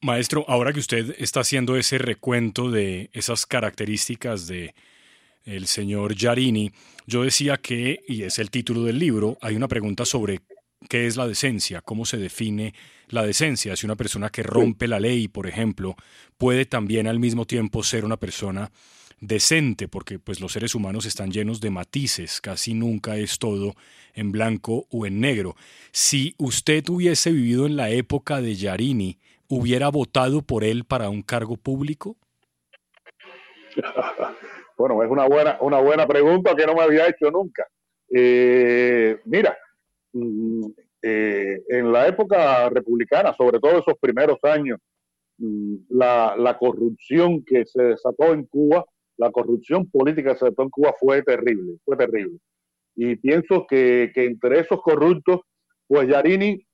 Maestro, 0.01 0.45
ahora 0.47 0.73
que 0.73 0.79
usted 0.79 1.15
está 1.19 1.41
haciendo 1.41 1.75
ese 1.75 1.97
recuento 1.97 2.69
de 2.69 3.09
esas 3.13 3.45
características 3.45 4.47
de 4.47 4.73
el 5.45 5.67
señor 5.67 6.15
Yarini, 6.15 6.71
yo 7.07 7.23
decía 7.23 7.57
que, 7.57 8.01
y 8.07 8.23
es 8.23 8.39
el 8.39 8.51
título 8.51 8.83
del 8.83 8.99
libro, 8.99 9.37
hay 9.41 9.55
una 9.55 9.67
pregunta 9.67 10.05
sobre 10.05 10.39
qué 10.87 11.07
es 11.07 11.17
la 11.17 11.27
decencia, 11.27 11.81
cómo 11.81 12.05
se 12.05 12.17
define 12.17 12.73
la 13.07 13.23
decencia. 13.23 13.75
Si 13.75 13.85
una 13.85 13.95
persona 13.95 14.29
que 14.29 14.43
rompe 14.43 14.87
la 14.87 14.99
ley, 14.99 15.27
por 15.27 15.47
ejemplo, 15.47 15.95
puede 16.37 16.65
también 16.65 17.07
al 17.07 17.19
mismo 17.19 17.45
tiempo 17.45 17.83
ser 17.83 18.05
una 18.05 18.17
persona 18.17 18.71
decente, 19.21 19.87
porque 19.87 20.19
pues 20.19 20.39
los 20.41 20.53
seres 20.53 20.75
humanos 20.75 21.05
están 21.05 21.31
llenos 21.31 21.61
de 21.61 21.69
matices, 21.69 22.41
casi 22.41 22.73
nunca 22.73 23.17
es 23.17 23.39
todo 23.39 23.73
en 24.13 24.31
blanco 24.31 24.85
o 24.91 25.05
en 25.05 25.19
negro. 25.19 25.55
Si 25.91 26.35
usted 26.37 26.87
hubiese 26.89 27.31
vivido 27.31 27.65
en 27.65 27.75
la 27.75 27.89
época 27.89 28.41
de 28.41 28.55
Yarini, 28.55 29.17
¿hubiera 29.47 29.89
votado 29.89 30.41
por 30.41 30.63
él 30.63 30.85
para 30.85 31.09
un 31.09 31.21
cargo 31.21 31.57
público? 31.57 32.15
Bueno, 34.79 35.03
es 35.03 35.11
una 35.11 35.27
buena, 35.27 35.57
una 35.59 35.81
buena 35.81 36.07
pregunta 36.07 36.55
que 36.55 36.65
no 36.65 36.73
me 36.73 36.83
había 36.83 37.05
hecho 37.09 37.29
nunca. 37.29 37.67
Eh, 38.09 39.19
mira, 39.25 39.57
mm, 40.13 40.65
eh, 41.01 41.61
en 41.67 41.91
la 41.91 42.07
época 42.07 42.69
republicana, 42.69 43.33
sobre 43.35 43.59
todo 43.59 43.79
esos 43.79 43.95
primeros 43.99 44.37
años, 44.43 44.79
mm, 45.37 45.75
la, 45.89 46.57
corrupción 46.57 47.43
que 47.43 47.65
se 47.65 47.81
desató 47.83 48.33
en 48.33 48.45
Cuba, 48.45 48.85
la 49.19 49.31
corrupción 49.31 49.89
política 49.91 50.33
que 50.33 50.39
se 50.39 50.47
en 50.47 50.69
Cuba 50.69 50.95
fue 50.97 51.21
terrible, 51.21 51.73
fue 51.83 51.97
terrible. 51.97 52.37
Y 52.95 53.17
pienso 53.17 53.67
que, 53.67 54.11
entre 54.15 54.61
esos 54.61 54.81
corruptos, 54.81 55.41
pues 55.87 56.07
Yarini 56.07 56.65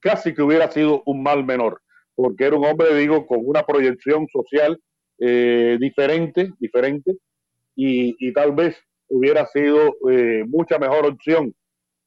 casi 0.00 0.34
que 0.34 0.42
hubiera 0.42 0.70
sido 0.70 1.02
un 1.06 1.22
mal 1.22 1.44
menor, 1.44 1.80
porque 2.14 2.44
era 2.44 2.56
un 2.56 2.64
hombre, 2.64 2.94
digo, 2.94 3.26
con 3.26 3.40
una 3.42 3.64
proyección 3.64 4.26
social 4.28 4.80
eh, 5.18 5.76
diferente, 5.78 6.50
diferente, 6.58 7.16
y, 7.76 8.32
tal 8.32 8.52
vez 8.52 8.76
hubiera 9.08 9.46
sido 9.46 9.94
eh, 10.10 10.44
mucha 10.46 10.78
mejor 10.78 11.06
opción 11.06 11.54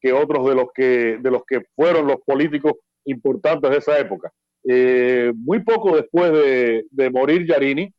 que 0.00 0.12
otros 0.12 0.48
de 0.48 0.54
los 0.54 0.66
que, 0.74 1.18
de 1.20 1.30
los 1.30 1.42
que 1.46 1.60
fueron 1.76 2.06
los 2.06 2.16
políticos 2.26 2.72
importantes 3.04 3.70
de 3.70 3.76
esa 3.76 3.98
época. 3.98 4.32
Eh, 4.68 5.32
muy 5.36 5.62
poco 5.62 5.96
después 5.96 6.32
de, 6.32 7.10
morir 7.10 7.46
Yarini, 7.46 7.92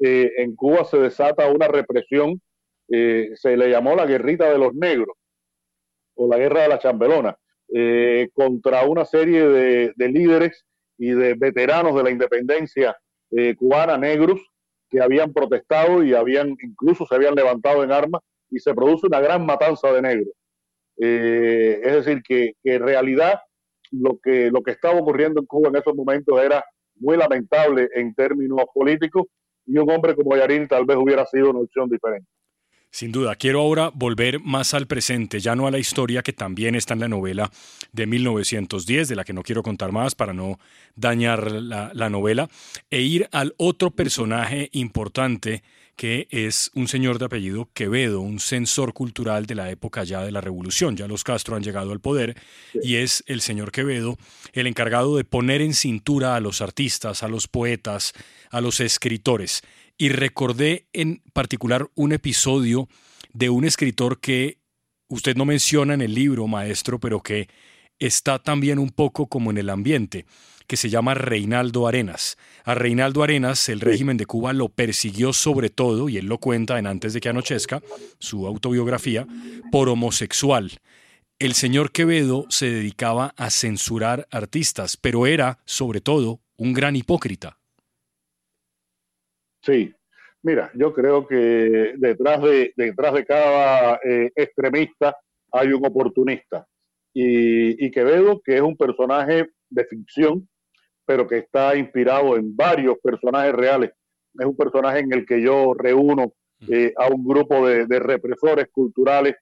eh, 0.00 0.32
en 0.38 0.54
Cuba 0.54 0.84
se 0.84 0.98
desata 0.98 1.50
una 1.50 1.68
represión, 1.68 2.40
se 2.90 3.54
le 3.54 3.68
llamó 3.68 3.94
la 3.94 4.06
guerrita 4.06 4.50
de 4.50 4.56
los 4.56 4.72
negros, 4.72 5.14
o 6.14 6.26
la 6.26 6.38
guerra 6.38 6.62
de 6.62 6.68
la 6.68 6.78
chambelona, 6.78 7.36
contra 8.32 8.84
una 8.84 9.04
serie 9.04 9.46
de, 9.46 9.92
de, 9.94 10.08
líderes 10.08 10.64
y 10.96 11.10
de 11.10 11.34
veteranos 11.34 11.94
de 11.94 12.02
la 12.02 12.10
independencia 12.10 12.96
cubana 13.58 13.98
negros 13.98 14.40
que 14.88 15.02
habían 15.02 15.34
protestado 15.34 16.02
y 16.02 16.14
habían 16.14 16.56
incluso 16.62 17.06
se 17.06 17.14
habían 17.14 17.34
levantado 17.34 17.84
en 17.84 17.92
armas 17.92 18.22
y 18.50 18.58
se 18.58 18.74
produce 18.74 19.06
una 19.06 19.20
gran 19.20 19.44
matanza 19.44 19.92
de 19.92 20.02
negros. 20.02 20.34
Eh, 21.00 21.80
es 21.82 21.92
decir, 21.92 22.22
que, 22.22 22.52
en 22.64 22.82
realidad 22.82 23.40
lo 23.90 24.18
que, 24.18 24.50
lo 24.50 24.62
que 24.62 24.72
estaba 24.72 24.98
ocurriendo 24.98 25.40
en 25.40 25.46
Cuba 25.46 25.68
en 25.68 25.76
esos 25.76 25.94
momentos 25.94 26.40
era 26.42 26.64
muy 26.96 27.16
lamentable 27.16 27.88
en 27.94 28.14
términos 28.14 28.62
políticos 28.74 29.24
y 29.68 29.78
un 29.78 29.90
hombre 29.90 30.16
como 30.16 30.36
Yarín 30.36 30.66
tal 30.66 30.84
vez 30.84 30.96
hubiera 30.96 31.24
sido 31.26 31.50
una 31.50 31.60
opción 31.60 31.88
diferente. 31.88 32.26
Sin 32.90 33.12
duda, 33.12 33.36
quiero 33.36 33.60
ahora 33.60 33.90
volver 33.94 34.40
más 34.40 34.72
al 34.72 34.86
presente, 34.86 35.40
ya 35.40 35.54
no 35.54 35.66
a 35.66 35.70
la 35.70 35.78
historia 35.78 36.22
que 36.22 36.32
también 36.32 36.74
está 36.74 36.94
en 36.94 37.00
la 37.00 37.08
novela 37.08 37.50
de 37.92 38.06
1910, 38.06 39.08
de 39.08 39.14
la 39.14 39.24
que 39.24 39.34
no 39.34 39.42
quiero 39.42 39.62
contar 39.62 39.92
más 39.92 40.14
para 40.14 40.32
no 40.32 40.58
dañar 40.96 41.52
la, 41.52 42.10
novela, 42.10 42.48
e 42.88 43.02
ir 43.02 43.28
al 43.30 43.54
otro 43.58 43.90
personaje 43.90 44.70
importante 44.72 45.62
que 45.98 46.28
es 46.30 46.70
un 46.74 46.86
señor 46.86 47.18
de 47.18 47.24
apellido 47.24 47.68
Quevedo, 47.74 48.20
un 48.20 48.38
censor 48.38 48.94
cultural 48.94 49.46
de 49.46 49.56
la 49.56 49.68
época 49.68 50.04
ya 50.04 50.22
de 50.22 50.30
la 50.30 50.40
revolución. 50.40 50.96
Ya 50.96 51.08
los 51.08 51.24
Castro 51.24 51.56
han 51.56 51.64
llegado 51.64 51.90
al 51.90 51.98
poder 51.98 52.36
y 52.84 52.94
es 52.94 53.24
el 53.26 53.40
señor 53.40 53.72
Quevedo 53.72 54.16
el 54.52 54.68
encargado 54.68 55.16
de 55.16 55.24
poner 55.24 55.60
en 55.60 55.74
cintura 55.74 56.36
a 56.36 56.40
los 56.40 56.62
artistas, 56.62 57.24
a 57.24 57.28
los 57.28 57.48
poetas, 57.48 58.12
a 58.50 58.60
los 58.60 58.78
escritores. 58.78 59.62
Y 59.98 60.10
recordé 60.10 60.86
en 60.92 61.20
particular 61.32 61.90
un 61.96 62.12
episodio 62.12 62.88
de 63.32 63.50
un 63.50 63.64
escritor 63.64 64.20
que 64.20 64.58
usted 65.08 65.34
no 65.36 65.46
menciona 65.46 65.94
en 65.94 66.00
el 66.00 66.14
libro, 66.14 66.46
maestro, 66.46 67.00
pero 67.00 67.24
que 67.24 67.48
está 67.98 68.38
también 68.38 68.78
un 68.78 68.90
poco 68.90 69.26
como 69.26 69.50
en 69.50 69.58
el 69.58 69.68
ambiente, 69.68 70.26
que 70.68 70.76
se 70.76 70.90
llama 70.90 71.14
Reinaldo 71.14 71.88
Arenas. 71.88 72.36
A 72.64 72.74
Reinaldo 72.74 73.22
Arenas 73.22 73.68
el 73.70 73.80
régimen 73.80 74.18
de 74.18 74.26
Cuba 74.26 74.52
lo 74.52 74.68
persiguió 74.68 75.32
sobre 75.32 75.70
todo, 75.70 76.08
y 76.08 76.18
él 76.18 76.26
lo 76.26 76.38
cuenta 76.38 76.78
en 76.78 76.86
Antes 76.86 77.14
de 77.14 77.20
que 77.20 77.30
anochezca, 77.30 77.80
su 78.18 78.46
autobiografía, 78.46 79.26
por 79.72 79.88
homosexual. 79.88 80.70
el 81.40 81.54
señor 81.54 81.92
Quevedo 81.92 82.46
se 82.48 82.66
dedicaba 82.66 83.32
a 83.36 83.50
censurar 83.50 84.26
artistas, 84.30 84.96
pero 84.96 85.26
era, 85.26 85.58
sobre 85.64 86.00
todo, 86.00 86.40
un 86.56 86.72
gran 86.72 86.96
hipócrita. 86.96 87.58
Sí, 89.62 89.94
mira, 90.42 90.70
yo 90.74 90.92
creo 90.92 91.26
que 91.26 91.94
detrás 91.96 92.42
de, 92.42 92.72
detrás 92.76 93.14
de 93.14 93.24
cada 93.24 94.00
eh, 94.04 94.30
extremista 94.34 95.16
hay 95.52 95.68
un 95.68 95.86
oportunista. 95.86 96.66
Y, 97.14 97.86
y 97.86 97.90
Quevedo, 97.90 98.40
que 98.44 98.56
es 98.56 98.62
un 98.62 98.76
personaje 98.76 99.46
de 99.70 99.84
ficción, 99.84 100.48
pero 101.08 101.26
que 101.26 101.38
está 101.38 101.74
inspirado 101.74 102.36
en 102.36 102.54
varios 102.54 102.98
personajes 103.02 103.54
reales, 103.54 103.92
es 104.38 104.44
un 104.44 104.54
personaje 104.54 104.98
en 104.98 105.10
el 105.14 105.24
que 105.24 105.40
yo 105.40 105.72
reúno 105.72 106.34
eh, 106.68 106.92
a 106.98 107.08
un 107.08 107.24
grupo 107.24 107.66
de, 107.66 107.86
represores 107.98 108.66
culturales 108.70 109.34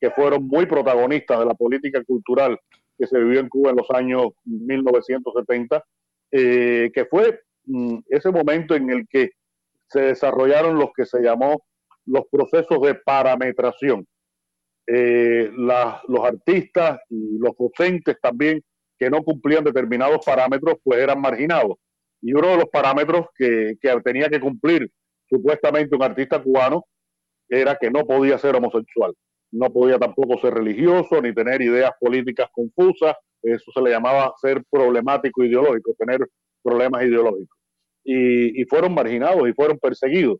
que 0.00 0.10
fueron 0.10 0.48
muy 0.48 0.66
protagonistas 0.66 1.38
de 1.38 1.46
la 1.46 1.54
política 1.54 2.02
cultural 2.02 2.58
que 2.98 3.06
se 3.06 3.20
vivió 3.20 3.38
en 3.38 3.48
Cuba 3.48 3.70
en 3.70 3.76
los 3.76 3.88
años 3.92 4.30
1970, 4.46 5.84
eh, 6.32 6.90
que 6.92 7.04
fue 7.04 7.42
mm, 7.66 7.98
ese 8.08 8.32
momento 8.32 8.74
en 8.74 8.90
el 8.90 9.06
que 9.08 9.30
se 9.86 10.00
desarrollaron 10.00 10.76
los 10.76 10.90
que 10.92 11.06
se 11.06 11.20
llamó 11.20 11.62
los 12.04 12.24
procesos 12.32 12.80
de 12.82 12.96
parametración. 12.96 14.04
Eh, 14.88 15.52
los 15.54 16.24
artistas 16.24 16.98
y 17.08 17.38
los 17.38 17.56
docentes 17.56 18.16
también 18.20 18.60
que 19.02 19.10
no 19.10 19.24
cumplían 19.24 19.64
determinados 19.64 20.24
parámetros, 20.24 20.76
pues 20.84 21.00
eran 21.00 21.20
marginados. 21.20 21.76
Y 22.20 22.34
uno 22.34 22.50
de 22.50 22.56
los 22.58 22.66
parámetros 22.66 23.26
que, 23.34 23.74
que 23.80 24.00
tenía 24.04 24.28
que 24.28 24.38
cumplir 24.38 24.88
supuestamente 25.28 25.96
un 25.96 26.04
artista 26.04 26.40
cubano 26.40 26.84
era 27.48 27.76
que 27.80 27.90
no 27.90 28.06
podía 28.06 28.38
ser 28.38 28.54
homosexual, 28.54 29.12
no 29.50 29.72
podía 29.72 29.98
tampoco 29.98 30.38
ser 30.38 30.54
religioso 30.54 31.20
ni 31.20 31.34
tener 31.34 31.62
ideas 31.62 31.90
políticas 31.98 32.48
confusas, 32.52 33.16
eso 33.42 33.72
se 33.74 33.82
le 33.82 33.90
llamaba 33.90 34.32
ser 34.40 34.62
problemático 34.70 35.42
ideológico, 35.42 35.96
tener 35.98 36.20
problemas 36.62 37.02
ideológicos. 37.02 37.58
Y, 38.04 38.64
fueron 38.66 38.94
marginados 38.94 39.48
y 39.48 39.52
fueron 39.52 39.80
perseguidos. 39.80 40.38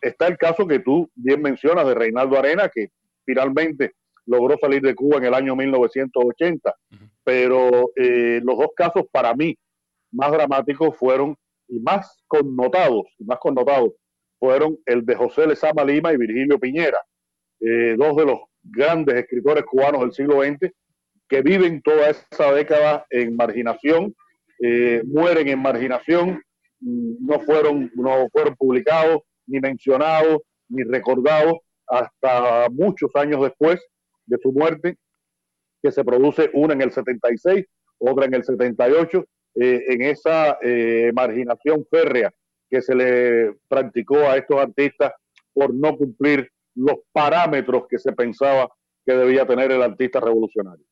Está 0.00 0.28
el 0.28 0.38
caso 0.38 0.64
que 0.64 0.78
tú 0.78 1.10
bien 1.16 1.42
mencionas 1.42 1.88
de 1.88 1.94
Reinaldo 1.94 2.38
Arena, 2.38 2.70
que 2.72 2.90
finalmente 3.24 3.94
logró 4.26 4.56
salir 4.58 4.82
de 4.82 4.94
Cuba 4.94 5.18
en 5.18 5.24
el 5.24 5.34
año 5.34 5.56
1980, 5.56 6.74
pero 7.24 7.90
eh, 7.96 8.40
los 8.42 8.58
dos 8.58 8.68
casos 8.76 9.04
para 9.10 9.34
mí 9.34 9.56
más 10.12 10.32
dramáticos 10.32 10.96
fueron 10.96 11.36
y 11.68 11.80
más 11.80 12.22
connotados, 12.26 13.06
y 13.18 13.24
más 13.24 13.38
connotados 13.38 13.92
fueron 14.38 14.78
el 14.86 15.04
de 15.04 15.14
José 15.14 15.46
Lezama 15.46 15.84
Lima 15.84 16.12
y 16.12 16.16
Virgilio 16.16 16.58
Piñera, 16.58 16.98
eh, 17.60 17.94
dos 17.96 18.16
de 18.16 18.26
los 18.26 18.40
grandes 18.62 19.16
escritores 19.16 19.64
cubanos 19.64 20.02
del 20.02 20.12
siglo 20.12 20.42
XX 20.42 20.72
que 21.28 21.42
viven 21.42 21.82
toda 21.82 22.10
esa 22.10 22.52
década 22.52 23.06
en 23.10 23.34
marginación, 23.34 24.14
eh, 24.62 25.02
mueren 25.04 25.48
en 25.48 25.60
marginación, 25.60 26.40
mm, 26.80 27.26
no 27.26 27.40
fueron, 27.40 27.90
no 27.94 28.28
fueron 28.30 28.54
publicados, 28.56 29.22
ni 29.46 29.60
mencionados, 29.60 30.42
ni 30.68 30.84
recordados 30.84 31.58
hasta 31.88 32.68
muchos 32.70 33.10
años 33.14 33.42
después 33.42 33.80
de 34.26 34.38
su 34.42 34.52
muerte, 34.52 34.96
que 35.82 35.92
se 35.92 36.04
produce 36.04 36.50
una 36.52 36.74
en 36.74 36.82
el 36.82 36.92
76, 36.92 37.64
otra 37.98 38.26
en 38.26 38.34
el 38.34 38.44
78, 38.44 39.24
eh, 39.54 39.84
en 39.88 40.02
esa 40.02 40.58
marginación 41.14 41.86
férrea 41.90 42.32
que 42.68 42.82
se 42.82 42.94
le 42.94 43.54
practicó 43.68 44.18
a 44.18 44.36
estos 44.36 44.58
artistas 44.58 45.12
por 45.52 45.72
no 45.72 45.96
cumplir 45.96 46.50
los 46.74 46.96
parámetros 47.12 47.84
que 47.88 47.98
se 47.98 48.12
pensaba 48.12 48.68
que 49.04 49.12
debía 49.12 49.46
tener 49.46 49.70
el 49.70 49.82
artista 49.82 50.20
revolucionario. 50.20 50.84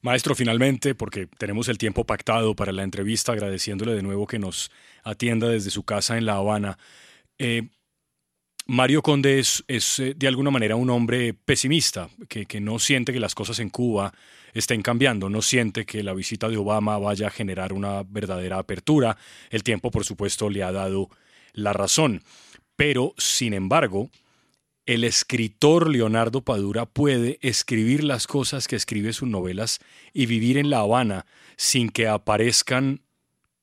Maestro, 0.00 0.36
finalmente, 0.36 0.94
porque 0.94 1.26
tenemos 1.26 1.68
el 1.68 1.76
tiempo 1.76 2.04
pactado 2.04 2.54
para 2.54 2.70
la 2.70 2.84
entrevista, 2.84 3.32
agradeciéndole 3.32 3.94
de 3.94 4.02
nuevo 4.02 4.26
que 4.28 4.38
nos 4.38 4.70
atienda 5.02 5.48
desde 5.48 5.70
su 5.70 5.84
casa 5.84 6.16
en 6.16 6.26
La 6.26 6.36
Habana. 6.36 6.78
Eh, 7.38 7.68
Mario 8.70 9.00
Conde 9.00 9.38
es, 9.38 9.64
eh, 9.66 10.12
de 10.14 10.28
alguna 10.28 10.50
manera 10.50 10.76
un 10.76 10.90
hombre 10.90 11.32
pesimista, 11.32 12.10
que, 12.28 12.44
que, 12.44 12.60
no 12.60 12.78
siente 12.78 13.14
que 13.14 13.18
las 13.18 13.34
cosas 13.34 13.60
en 13.60 13.70
Cuba 13.70 14.12
estén 14.52 14.82
cambiando, 14.82 15.30
no 15.30 15.40
siente 15.40 15.86
que 15.86 16.02
la 16.02 16.12
visita 16.12 16.50
de 16.50 16.58
Obama 16.58 16.98
vaya 16.98 17.28
a 17.28 17.30
generar 17.30 17.72
una 17.72 18.02
verdadera 18.02 18.58
apertura. 18.58 19.16
El 19.48 19.62
tiempo, 19.62 19.90
por 19.90 20.04
supuesto, 20.04 20.50
le 20.50 20.62
ha 20.62 20.70
dado 20.70 21.08
la 21.54 21.72
razón. 21.72 22.22
Pero, 22.76 23.14
sin 23.16 23.54
embargo, 23.54 24.10
el 24.84 25.04
escritor 25.04 25.88
Leonardo 25.88 26.42
Padura 26.42 26.84
puede 26.84 27.38
escribir 27.40 28.04
las 28.04 28.26
cosas 28.26 28.68
que 28.68 28.76
escribe 28.76 29.14
sus 29.14 29.30
novelas 29.30 29.80
y 30.12 30.26
vivir 30.26 30.58
en 30.58 30.68
La 30.68 30.80
Habana 30.80 31.24
sin 31.56 31.88
que 31.88 32.06
aparezcan 32.06 33.00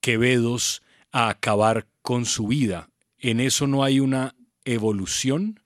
quevedos 0.00 0.82
a 1.12 1.28
acabar 1.28 1.86
con 2.02 2.24
su 2.24 2.48
vida. 2.48 2.88
En 3.18 3.38
eso 3.38 3.68
no 3.68 3.84
hay 3.84 4.00
una 4.00 4.34
evolución? 4.66 5.60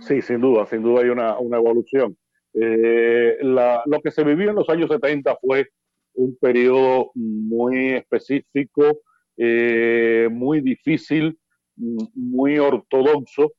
Sí, 0.00 0.22
sin 0.22 0.40
duda, 0.40 0.64
sin 0.66 0.82
duda 0.82 1.02
hay 1.02 1.10
una, 1.10 1.36
evolución. 1.56 2.16
Eh, 2.54 3.38
lo 3.42 4.00
que 4.02 4.10
se 4.10 4.24
vivió 4.24 4.50
en 4.50 4.56
los 4.56 4.68
años 4.68 4.88
70 4.90 5.36
fue 5.40 5.68
un 6.14 6.36
periodo 6.38 7.10
muy 7.14 7.90
específico, 7.94 9.00
eh, 9.36 10.28
muy 10.30 10.60
difícil, 10.60 11.38
muy 11.76 12.58
ortodoxo, 12.58 13.52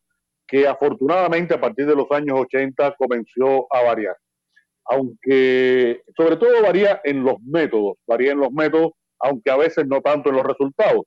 que 0.48 0.68
afortunadamente 0.68 1.54
a 1.54 1.62
partir 1.62 1.86
de 1.86 1.96
los 1.96 2.10
años 2.12 2.40
80 2.42 2.96
comenzó 2.98 3.68
a 3.74 3.84
variar. 3.84 4.16
Aunque 4.86 6.02
sobre 6.16 6.38
todo 6.38 6.62
varía 6.62 7.02
en 7.04 7.24
los 7.24 7.42
métodos, 7.42 7.98
varía 8.06 8.34
en 8.34 8.40
los 8.40 8.52
métodos, 8.52 8.92
aunque 9.20 9.50
a 9.50 9.58
veces 9.58 9.88
no 9.88 10.02
tanto 10.02 10.30
en 10.30 10.36
los 10.36 10.46
resultados 10.46 11.04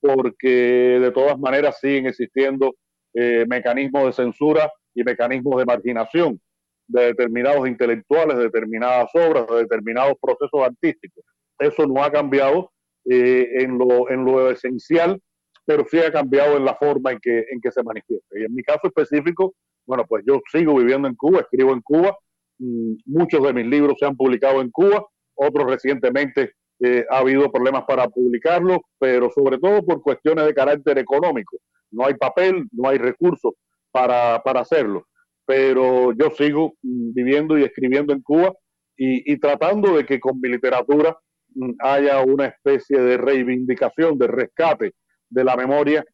porque 0.00 0.98
de 1.00 1.10
todas 1.10 1.38
maneras 1.38 1.78
siguen 1.80 2.06
existiendo 2.06 2.74
eh, 3.14 3.44
mecanismos 3.48 4.06
de 4.06 4.12
censura 4.12 4.70
y 4.94 5.02
mecanismos 5.04 5.58
de 5.58 5.64
marginación 5.64 6.40
de 6.88 7.06
determinados 7.06 7.68
intelectuales, 7.68 8.38
de 8.38 8.44
determinadas 8.44 9.10
obras, 9.14 9.46
de 9.46 9.56
determinados 9.56 10.14
procesos 10.20 10.60
artísticos. 10.62 11.24
Eso 11.58 11.86
no 11.86 12.02
ha 12.02 12.10
cambiado 12.10 12.72
eh, 13.04 13.62
en, 13.62 13.78
lo, 13.78 14.10
en 14.10 14.24
lo 14.24 14.50
esencial, 14.50 15.20
pero 15.66 15.84
sí 15.90 15.98
ha 15.98 16.10
cambiado 16.10 16.56
en 16.56 16.64
la 16.64 16.74
forma 16.74 17.12
en 17.12 17.18
que, 17.20 17.44
en 17.50 17.60
que 17.60 17.70
se 17.70 17.82
manifiesta. 17.82 18.38
Y 18.38 18.44
en 18.44 18.54
mi 18.54 18.62
caso 18.62 18.80
específico, 18.84 19.54
bueno, 19.86 20.04
pues 20.08 20.24
yo 20.26 20.40
sigo 20.50 20.74
viviendo 20.76 21.08
en 21.08 21.14
Cuba, 21.14 21.40
escribo 21.40 21.72
en 21.72 21.82
Cuba, 21.82 22.16
mm, 22.58 22.94
muchos 23.06 23.42
de 23.42 23.52
mis 23.52 23.66
libros 23.66 23.96
se 23.98 24.06
han 24.06 24.16
publicado 24.16 24.62
en 24.62 24.70
Cuba, 24.70 25.06
otros 25.34 25.70
recientemente 25.70 26.52
eh, 26.80 27.04
ha 27.10 27.18
habido 27.18 27.50
problemas 27.50 27.84
para 27.84 28.08
publicarlo, 28.08 28.82
pero 28.98 29.30
sobre 29.30 29.58
todo 29.58 29.84
por 29.84 30.00
cuestiones 30.00 30.46
de 30.46 30.54
carácter 30.54 30.98
económico. 30.98 31.58
No 31.90 32.06
hay 32.06 32.14
papel, 32.14 32.66
no 32.70 32.88
hay 32.88 32.98
recursos 32.98 33.54
para, 33.90 34.36
hacerlo. 34.36 35.06
Pero 35.44 36.12
yo 36.12 36.30
sigo 36.30 36.74
mm, 36.82 37.14
viviendo 37.14 37.58
y 37.58 37.64
escribiendo 37.64 38.12
en 38.12 38.22
Cuba 38.22 38.54
y, 38.96 39.38
tratando 39.38 39.96
de 39.96 40.04
que 40.04 40.18
con 40.20 40.40
mi 40.40 40.48
literatura 40.48 41.16
mm, 41.54 41.70
haya 41.80 42.20
una 42.20 42.46
especie 42.46 42.98
de 43.00 43.16
reivindicación, 43.16 44.18
de 44.18 44.26
rescate 44.26 44.94
de 45.30 45.44
la 45.44 45.56
memoria 45.56 46.04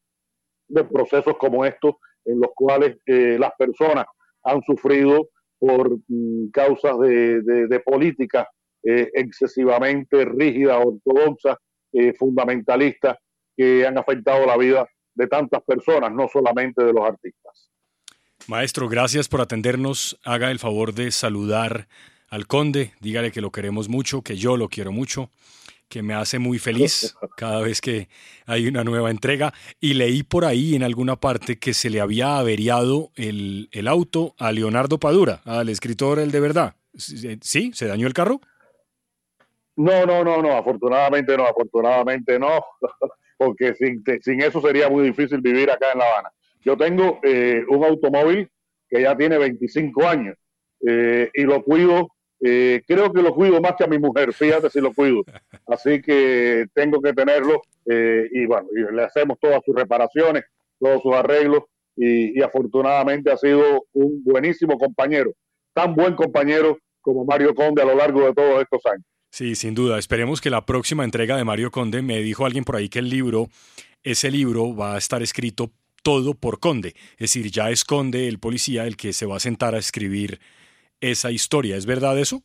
de 0.69 0.85
procesos 0.85 1.37
como 1.39 1.65
estos 1.65 1.95
en 2.25 2.41
los 2.41 2.51
cuales 2.55 2.97
eh, 3.07 3.37
las 3.39 3.53
personas 3.59 4.07
han 4.43 4.63
sufrido 4.63 5.29
por 5.59 5.99
mm, 6.09 6.49
causas 6.53 6.99
de, 7.01 7.43
de, 7.43 7.67
de 7.67 7.81
políticas 7.81 8.47
eh, 8.85 9.11
excesivamente 9.15 10.25
rígida, 10.25 10.79
ortodoxa, 10.79 11.59
eh, 11.93 12.13
fundamentalista, 12.13 13.19
que 13.57 13.87
han 13.87 13.97
afectado 13.97 14.45
la 14.47 14.57
vida 14.57 14.87
de 15.15 15.27
tantas 15.27 15.63
personas, 15.63 16.13
no 16.13 16.29
solamente 16.29 16.85
de 16.85 16.93
los 16.93 17.05
artistas. 17.05 17.71
Maestro, 18.47 18.89
gracias 18.89 19.29
por 19.29 19.41
atendernos. 19.41 20.19
Haga 20.25 20.51
el 20.51 20.59
favor 20.59 20.93
de 20.93 21.11
saludar 21.13 21.89
al 22.29 22.47
conde, 22.47 22.93
dígale 23.01 23.31
que 23.31 23.41
lo 23.41 23.53
queremos 23.53 23.89
mucho, 23.89 24.23
que 24.23 24.37
yo 24.37 24.57
lo 24.57 24.69
quiero 24.69 24.93
mucho, 24.93 25.31
que 25.89 26.03
me 26.03 26.15
hace 26.15 26.39
muy 26.39 26.59
feliz 26.59 27.15
cada 27.37 27.61
vez 27.63 27.81
que 27.81 28.09
hay 28.45 28.67
una 28.67 28.85
nueva 28.85 29.11
entrega. 29.11 29.55
Y 29.81 29.95
leí 29.95 30.25
por 30.25 30.45
ahí 30.45 30.75
en 30.75 30.83
alguna 30.83 31.17
parte 31.17 31.59
que 31.59 31.73
se 31.73 31.89
le 31.89 32.01
había 32.01 32.39
averiado 32.39 33.13
el, 33.15 33.69
el 33.73 33.89
auto 33.89 34.35
a 34.37 34.53
Leonardo 34.53 34.99
Padura, 34.99 35.41
al 35.45 35.71
escritor 35.71 36.19
El 36.19 36.33
de 36.33 36.41
Verdad. 36.41 36.77
¿Sí? 36.97 37.71
¿Se 37.73 37.87
dañó 37.87 38.07
el 38.07 38.13
carro? 38.13 38.41
No, 39.77 40.07
no, 40.07 40.23
no, 40.23 40.41
no, 40.41 40.53
afortunadamente 40.53 41.37
no, 41.37 41.47
afortunadamente 41.47 42.39
no, 42.39 42.65
porque 43.39 43.75
sin, 43.75 44.03
sin 44.23 44.41
eso 44.41 44.61
sería 44.61 44.89
muy 44.89 45.05
difícil 45.05 45.41
vivir 45.41 45.71
acá 45.71 45.93
en 45.93 45.99
La 45.99 46.07
Habana. 46.07 46.31
Yo 46.65 46.77
tengo 46.77 47.19
eh, 47.23 47.63
un 47.69 47.85
automóvil 47.85 48.49
que 48.89 49.03
ya 49.03 49.17
tiene 49.17 49.39
25 49.39 50.07
años 50.07 50.37
eh, 50.87 51.29
y 51.35 51.43
lo 51.43 51.63
cuido, 51.63 52.09
eh, 52.41 52.83
creo 52.87 53.13
que 53.13 53.23
lo 53.23 53.35
cuido 53.35 53.61
más 53.61 53.75
que 53.77 53.85
a 53.85 53.89
mi 53.89 53.99
mujer, 53.99 54.33
fíjate 54.33 54.71
si 54.71 54.81
lo 54.81 54.93
cuido. 54.95 55.23
Así 55.67 56.01
que 56.01 56.67
tengo 56.73 57.01
que 57.01 57.13
tenerlo 57.13 57.63
y 57.87 58.47
bueno, 58.47 58.67
le 58.93 59.03
hacemos 59.03 59.39
todas 59.39 59.61
sus 59.65 59.75
reparaciones, 59.75 60.45
todos 60.79 61.03
sus 61.03 61.13
arreglos 61.15 61.65
y, 61.97 62.39
y 62.39 62.43
afortunadamente 62.43 63.31
ha 63.31 63.37
sido 63.37 63.85
un 63.93 64.25
buenísimo 64.25 64.79
compañero 64.79 65.33
tan 65.75 65.95
buen 65.95 66.15
compañero 66.15 66.79
como 67.03 67.27
Mario 67.27 67.55
Conde 67.55 67.83
a 67.83 67.85
lo 67.85 67.95
largo 67.95 68.25
de 68.25 68.33
todos 68.33 68.63
estos 68.63 68.81
años. 68.87 69.05
Sí, 69.35 69.57
sin 69.57 69.75
duda. 69.75 69.99
Esperemos 69.99 70.41
que 70.41 70.49
la 70.49 70.65
próxima 70.65 71.03
entrega 71.03 71.37
de 71.37 71.43
Mario 71.43 71.73
Conde, 71.73 72.03
me 72.03 72.19
dijo 72.21 72.47
alguien 72.47 72.63
por 72.63 72.77
ahí 72.77 72.89
que 72.89 73.01
el 73.01 73.11
libro, 73.11 73.49
ese 74.05 74.31
libro 74.31 74.77
va 74.77 74.95
a 74.95 74.99
estar 74.99 75.25
escrito 75.25 75.73
todo 76.05 76.35
por 76.35 76.61
Conde. 76.61 76.95
Es 77.15 77.33
decir, 77.33 77.51
ya 77.51 77.69
es 77.71 77.83
Conde, 77.83 78.29
el 78.29 78.39
policía, 78.39 78.87
el 78.87 78.97
que 78.97 79.13
se 79.13 79.27
va 79.27 79.35
a 79.35 79.41
sentar 79.41 79.75
a 79.75 79.79
escribir 79.79 80.39
esa 81.01 81.33
historia. 81.33 81.75
¿Es 81.75 81.85
verdad 81.85 82.17
eso? 82.17 82.43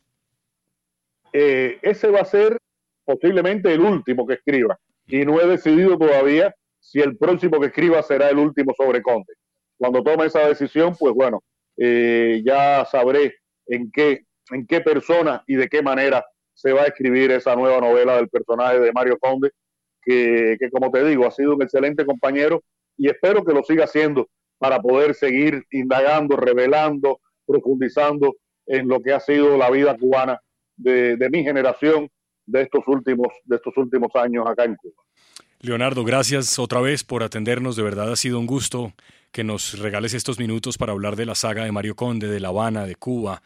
Eh, 1.32 1.78
ese 1.82 2.08
va 2.08 2.22
a 2.22 2.24
ser 2.24 2.58
posiblemente 3.04 3.72
el 3.72 3.82
último 3.82 4.26
que 4.26 4.34
escriba. 4.34 4.76
Y 5.06 5.24
no 5.24 5.40
he 5.40 5.46
decidido 5.46 5.96
todavía 5.96 6.52
si 6.80 6.98
el 6.98 7.16
próximo 7.16 7.60
que 7.60 7.68
escriba 7.68 8.02
será 8.02 8.30
el 8.30 8.38
último 8.38 8.74
sobre 8.76 9.00
Conde. 9.00 9.34
Cuando 9.78 10.02
tome 10.02 10.26
esa 10.26 10.40
decisión, 10.48 10.96
pues 10.98 11.14
bueno, 11.14 11.40
eh, 11.76 12.42
ya 12.44 12.84
sabré 12.84 13.36
en 13.68 13.92
qué, 13.92 14.24
en 14.50 14.66
qué 14.66 14.80
persona 14.80 15.44
y 15.46 15.54
de 15.54 15.68
qué 15.68 15.82
manera 15.82 16.24
se 16.54 16.72
va 16.72 16.82
a 16.82 16.86
escribir 16.86 17.30
esa 17.30 17.54
nueva 17.54 17.80
novela 17.80 18.16
del 18.16 18.28
personaje 18.28 18.80
de 18.80 18.92
Mario 18.92 19.18
Conde, 19.18 19.50
que, 20.02 20.56
que 20.58 20.70
como 20.70 20.90
te 20.90 21.04
digo, 21.04 21.26
ha 21.26 21.30
sido 21.30 21.54
un 21.54 21.62
excelente 21.62 22.04
compañero 22.04 22.62
y 22.96 23.08
espero 23.08 23.44
que 23.44 23.54
lo 23.54 23.62
siga 23.62 23.84
haciendo 23.84 24.28
para 24.58 24.80
poder 24.80 25.14
seguir 25.14 25.64
indagando, 25.70 26.36
revelando, 26.36 27.20
profundizando 27.46 28.36
en 28.66 28.88
lo 28.88 29.00
que 29.00 29.12
ha 29.12 29.20
sido 29.20 29.56
la 29.56 29.70
vida 29.70 29.96
cubana 29.96 30.38
de, 30.76 31.28
mi 31.30 31.42
generación 31.42 32.08
de 32.46 32.62
estos 32.62 32.86
últimos 32.86 33.28
de 33.44 33.56
estos 33.56 33.76
últimos 33.76 34.10
años 34.14 34.46
acá 34.46 34.64
en 34.64 34.76
Cuba. 34.76 35.02
Leonardo, 35.60 36.04
gracias 36.04 36.58
otra 36.58 36.80
vez 36.80 37.04
por 37.04 37.22
atendernos. 37.22 37.76
De 37.76 37.82
verdad 37.82 38.12
ha 38.12 38.16
sido 38.16 38.38
un 38.38 38.46
gusto 38.46 38.92
que 39.30 39.44
nos 39.44 39.78
regales 39.78 40.14
estos 40.14 40.38
minutos 40.38 40.78
para 40.78 40.92
hablar 40.92 41.16
de 41.16 41.26
la 41.26 41.34
saga 41.34 41.64
de 41.64 41.72
Mario 41.72 41.96
Conde, 41.96 42.28
de 42.28 42.40
La 42.40 42.48
Habana, 42.48 42.86
de 42.86 42.94
Cuba 42.96 43.42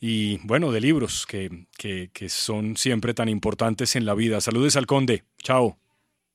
y, 0.00 0.38
bueno, 0.46 0.70
de 0.72 0.80
libros 0.80 1.26
que, 1.26 1.66
que, 1.76 2.10
que 2.12 2.28
son 2.28 2.76
siempre 2.76 3.14
tan 3.14 3.28
importantes 3.28 3.96
en 3.96 4.06
la 4.06 4.14
vida. 4.14 4.40
Saludes 4.40 4.76
al 4.76 4.86
Conde. 4.86 5.24
Chao. 5.42 5.78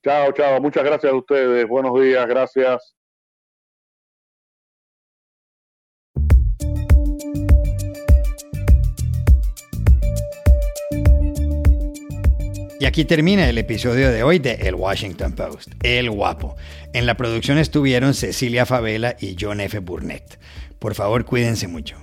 Chao, 0.03 0.31
chao. 0.33 0.59
Muchas 0.59 0.83
gracias 0.83 1.13
a 1.13 1.15
ustedes. 1.15 1.67
Buenos 1.67 1.99
días. 2.01 2.27
Gracias. 2.27 2.93
Y 12.83 12.85
aquí 12.85 13.05
termina 13.05 13.47
el 13.47 13.57
episodio 13.57 14.11
de 14.11 14.23
hoy 14.23 14.39
de 14.39 14.55
El 14.55 14.75
Washington 14.75 15.31
Post, 15.31 15.71
El 15.83 16.11
Guapo. 16.11 16.57
En 16.93 17.05
la 17.05 17.15
producción 17.15 17.57
estuvieron 17.57 18.13
Cecilia 18.13 18.65
Favela 18.65 19.15
y 19.21 19.37
John 19.39 19.61
F. 19.61 19.79
Burnett. 19.79 20.37
Por 20.79 20.93
favor, 20.93 21.23
cuídense 21.23 21.69
mucho. 21.69 22.02